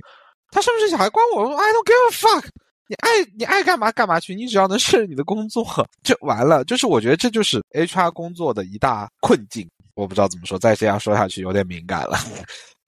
[0.50, 2.46] 她生不生小孩关我，I don't give a fuck。
[2.88, 5.66] 你爱你爱干嘛干嘛去，你只要能胜任你的工作
[6.04, 6.64] 就完了。
[6.64, 9.68] 就是我觉得这就是 HR 工作的一大困境。
[9.96, 12.18] 我不知道怎么说，再这样说下去有点敏感了。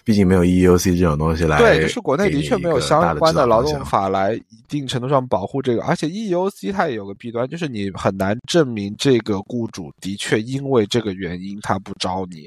[0.06, 12.46] 毕竟没有 EEOC 这种东西来，对，就是国内的确没有相关的劳动法来一定程度上保护这个，而且 EEOC 它也有个弊端，就是你很难证明这个雇主的确因为这个原因他不招你。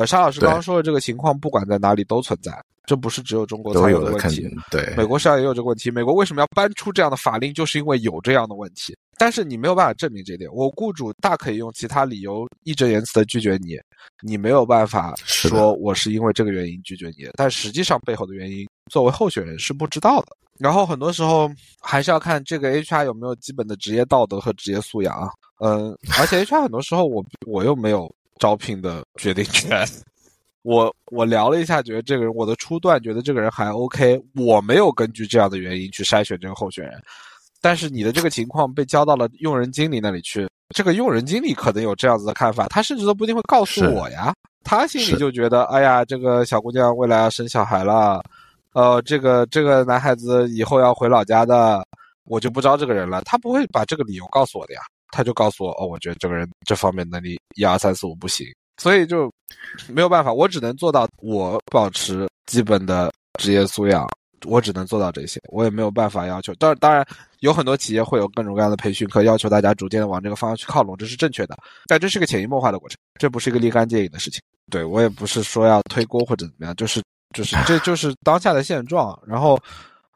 [0.00, 2.50] 呃，沙老师刚刚说的这个情况，不管在哪里都存在，
[2.86, 4.48] 这不是只有中国才有的问题。
[4.70, 5.90] 对美国实际上也有这个问题。
[5.90, 8.96] 美国为什么要搬出这样的法令，就是因为有这样的问题。
[9.18, 10.50] 但是你没有办法证明这一点。
[10.54, 13.76] 我雇主大可以用其他理由义正言辞的拒绝你，
[14.22, 17.32] 你没有办法说我是因为这个原因拒绝你的。
[17.34, 20.28] 但实际上背后的原因，作为候选人是不知道的。
[20.58, 21.50] 然后很多时候
[21.82, 25.28] 还是要看这个 HR 有没有基本的职业道德和职业素养啊。
[25.62, 28.10] 嗯，而且 HR 很多时候我我又没有
[28.40, 29.86] 招聘的决定权。
[30.62, 37.00] 我我聊了一下，觉得这个人我的初段觉得这个人还 OK，我没有根据这样的原因去筛选这个候选人，
[37.62, 48.22] 但是你的这个情况被交到了用人经理那里去，这个用人经理可能有这样子的看法，他甚至都不一定会告诉我呀，他心里就觉得，哎呀，这个小姑娘未来要生小孩了，
[48.74, 51.82] 呃，这个这个男孩子以后要回老家的，
[52.24, 54.80] 我就不招这个人了，他不会把这个理由告诉我的呀，
[55.12, 58.46] 他就告诉我，哦，我觉得这个人这方面能力一二三四五不行，
[58.76, 59.32] 所以就
[59.88, 64.08] 没有办法，我只能做到我保持基本的职业素养，
[64.46, 66.54] 我只能做到这些，我也没有办法要求。
[66.54, 67.06] 当然，当然
[67.40, 71.56] 有很多企业会有各种各样的培训课，要求大家逐渐的往这个方向去靠拢，这是正确的。
[71.86, 74.40] 但这是个潜移默化的过程，这不是一个立竿见影的事情。
[74.70, 77.02] 对我也不是说要推锅或者怎么样，就是
[77.34, 79.18] 就是这就是当下的现状。
[79.26, 79.58] 然后。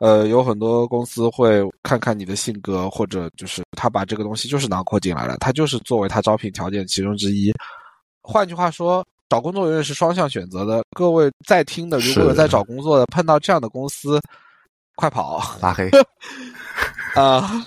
[0.05, 7.51] 呃，有很多公司会看看你的性格，或者就是他把这个东西就是囊括进来了，他就是作为他招聘条件其中之一。
[8.21, 10.85] 换句话说，找工作永远是双向选择的。
[10.95, 14.21] 各位在听的，如果有在找工作的，碰到这样的公司，
[14.95, 15.89] 快跑拉黑，
[17.17, 17.51] 啊！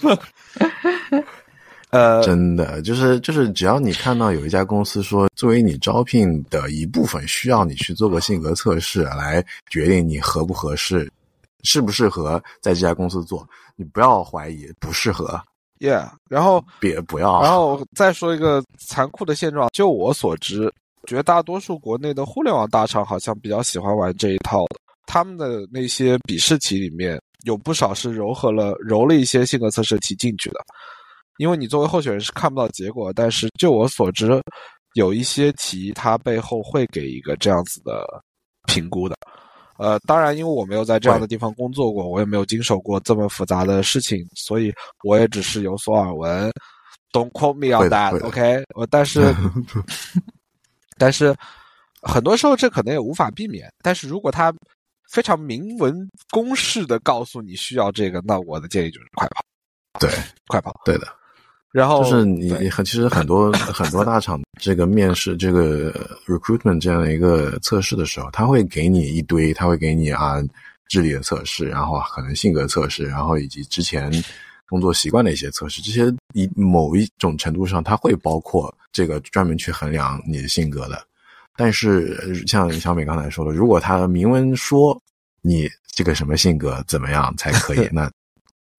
[1.90, 11.12] 呃，真的就是就是，只要你看到有一家公司说，作为你招聘的一部分，需要你去做个性格测试，来决定你合不合适，
[11.64, 15.40] 适不适合在这家公司做，你不要怀疑不适合
[15.80, 20.72] ，yeah，然后别不要，然后再说一个残酷的现状，就我所知，
[21.08, 24.78] 绝大多数国内的互联网大厂好像比较喜欢玩这一套的。
[25.06, 30.60] 他们的那些笔试题里面有不少是糅合了揉了一些性格测试题进去的，
[31.38, 34.42] 因为你作为候选人是看不到结果，但是就我所知，
[34.96, 38.06] 有一些题它背后会给一个这样子的
[38.68, 39.16] 评估的。
[39.78, 44.74] 呃，当然，因为我没有在这样的地方工作过，我也没有经手过这么复杂的事情，所以
[45.04, 46.52] 我也只是有所耳闻。
[47.12, 48.64] Don't quote me on 的 that, 会的 OK？
[48.76, 49.34] 我但是
[51.00, 51.36] 但是
[52.02, 53.72] 很多时候这可能也无法避免。
[53.82, 54.54] 但是如果他
[55.10, 55.96] 非常明文
[56.30, 59.42] 公式的告诉你需要这个，那我的建议就是快跑，
[60.00, 60.10] 对
[60.48, 60.74] 快跑。
[60.84, 61.08] 对的，
[61.72, 65.92] 然后就是你你很其实很多很多大厂这个面试这个
[66.26, 70.38] recruitment 这样的一个测试的时候，他会给你一堆，他会给你啊
[70.88, 74.12] 智力的测试，然后可能性格测试，然后以及之前
[74.70, 81.06] 工作习惯的一些测试，这些以某一种程度上，它会包括这个专门去衡量你的性格的。
[81.56, 85.00] 但是呃像小美刚才说的，如果他明文说
[85.42, 88.10] 你这个什么性格怎么样才可以， 那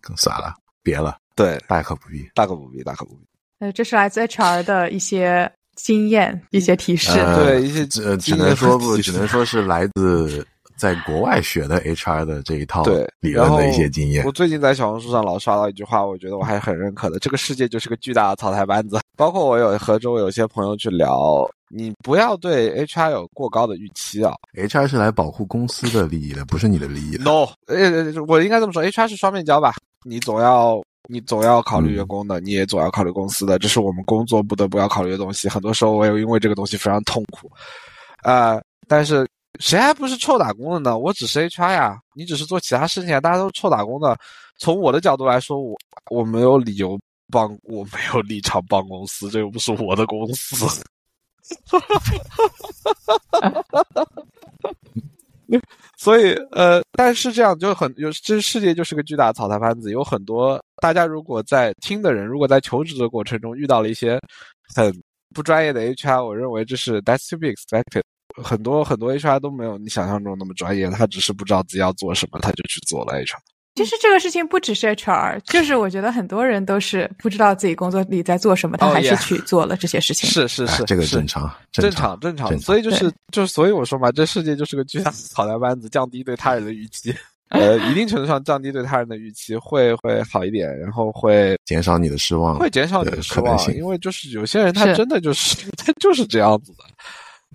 [0.00, 2.28] 更算了，别了，对，大可不必。
[2.34, 3.20] 大可不必，大可不必。
[3.60, 7.18] 呃，这是来自 HR 的一些经验、一些提示。
[7.18, 14.30] 呃对一些只只能说只能说是来自在国外学的 HR 的这一套对理论的一些经验我。
[14.30, 19.00] 最近在小红书上老刷到一句话，我觉得我还是很认可的：这个世界就是个巨大的草台班子。
[19.16, 24.32] 包括我有和周围有些朋友去聊，你不要对 HR 有过高的预期啊。
[24.54, 27.24] HR 是来保护公司的利益的，不是你的利益的。
[27.24, 29.74] No，呃，我应该这么说，HR 是双面胶吧？
[30.04, 30.80] 你总要
[31.10, 35.48] 你总要考虑员工的，你也总要考虑公司的，这是我们工作不得不要考虑的东西。
[35.48, 37.50] 很多时候我也因为这个东西非常痛苦，
[38.22, 39.26] 啊，但是
[39.58, 40.98] 谁还不是臭打工的呢？
[40.98, 44.18] 我只是 HR 呀，你只是做其他事情啊，大家都是臭打工的。
[44.58, 45.74] 从我的角度来说，我
[46.10, 47.00] 我没有理由
[47.32, 50.66] 帮，我没有立场帮公司，这又不是我的公司。
[55.96, 64.18] 所以，呃，但是这样就很有，这世界就是个巨大的草台班子，有很多大家如果在听的人，如果在求职的过程中遇到了一些
[64.74, 64.92] 很
[65.34, 68.02] 不专业的 HR，我认为这是 that's to be expected。
[68.42, 73.38] 很多很多 HR 都没有你想象中那么专业，他只是不知道自己要做什么，他就去做了 HR。
[73.78, 80.28] 其实这个事情不只是 HR， 就是我觉得很多人都是不知道自己工作里在做什么，他哦还是去做了这些事情。
[80.28, 87.14] 是是是，哎这个是正常，正常，正常，所以就是就是，所以我说嘛，这世界就是个巨大的草台班子，降低对他人的预期，
[87.50, 96.84] 呃，一定程度上降低对他人的预期会会好一点，然后会减少你的失望，会减少你的失望，因为就是有些人他真的就是 他就是这样子的，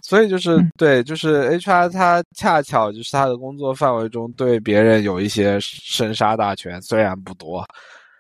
[0.04, 7.66] 所以就是、嗯对，就是 HR 他恰巧就是他的工作范围中对别人有一些生杀大权，虽然不多，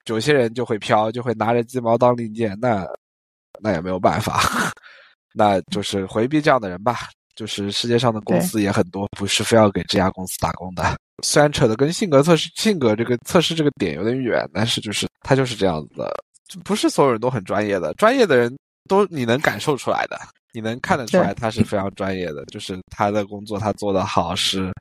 [0.08, 2.88] 有些人就会飘，就会拿着鸡毛当令箭，那
[3.62, 4.42] 那也没有办法，
[5.36, 7.10] 那就是回避这样的人吧。
[7.36, 10.96] 就是世界上的公司也很多，不是非要给这家公司打工的。
[11.24, 16.14] 虽然扯的跟性格测试、性格这个测试这个点有点远，但是就是他就是这样子的，
[16.64, 18.56] 不是所有人都很专业的，专业的人
[18.88, 20.20] 都你能感受出来的，
[20.54, 24.72] 你能看得出来他是非常专业的，就是他的工作他做得好是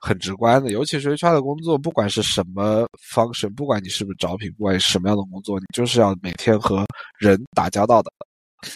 [0.00, 6.86] 很直观的，尤其是 HR 的工作，不管是什么方式，不管你是不是招聘，不管是什么样的工作，你就是要每天和
[7.18, 8.10] 人打交道的。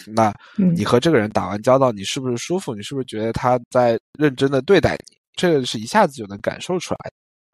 [0.07, 2.73] 那你和这个人打完交道，你是不是舒服？
[2.73, 5.17] 你是不是觉得他在认真的对待你？
[5.35, 7.11] 这个是一下子就能感受出来的。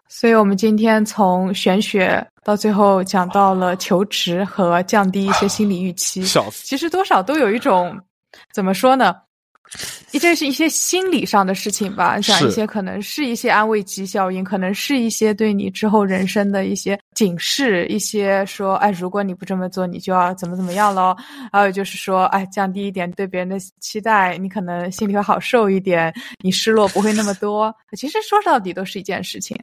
[0.09, 7.95] 所以我们今天从玄学到最后讲到了求职和降低一些心理预期， 其实多少都有一种
[8.53, 9.15] 怎么说呢？
[10.13, 21.15] 这是一些心理上的事情吧，想一些可能是一些安慰剂效应，可能是一些对你之后人生的一些警示，一些说，哎，如果你不这么做，你就要怎么怎么样喽。
[21.53, 26.11] 还有就是说，哎，降低一点对别人的期待，你可能心里会好受一点，
[26.43, 27.71] 你失落不会那么多。
[27.95, 29.55] 其实说到底都是一件事情。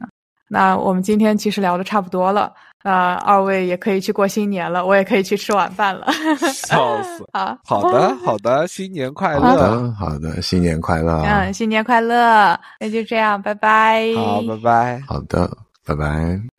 [0.47, 6.07] 那我们今天其实聊的差不多了，那二位也可以去过新年了，我也可以去吃晚饭了。
[6.53, 7.25] 笑死！
[7.33, 9.39] 好好的好的，新年快乐！
[9.39, 11.21] 好的好的，新年快乐！
[11.23, 12.57] 嗯，新年快乐！
[12.79, 14.05] 那就这样，拜拜。
[14.15, 15.01] 好，拜拜。
[15.07, 15.49] 好的，
[15.85, 16.56] 拜拜。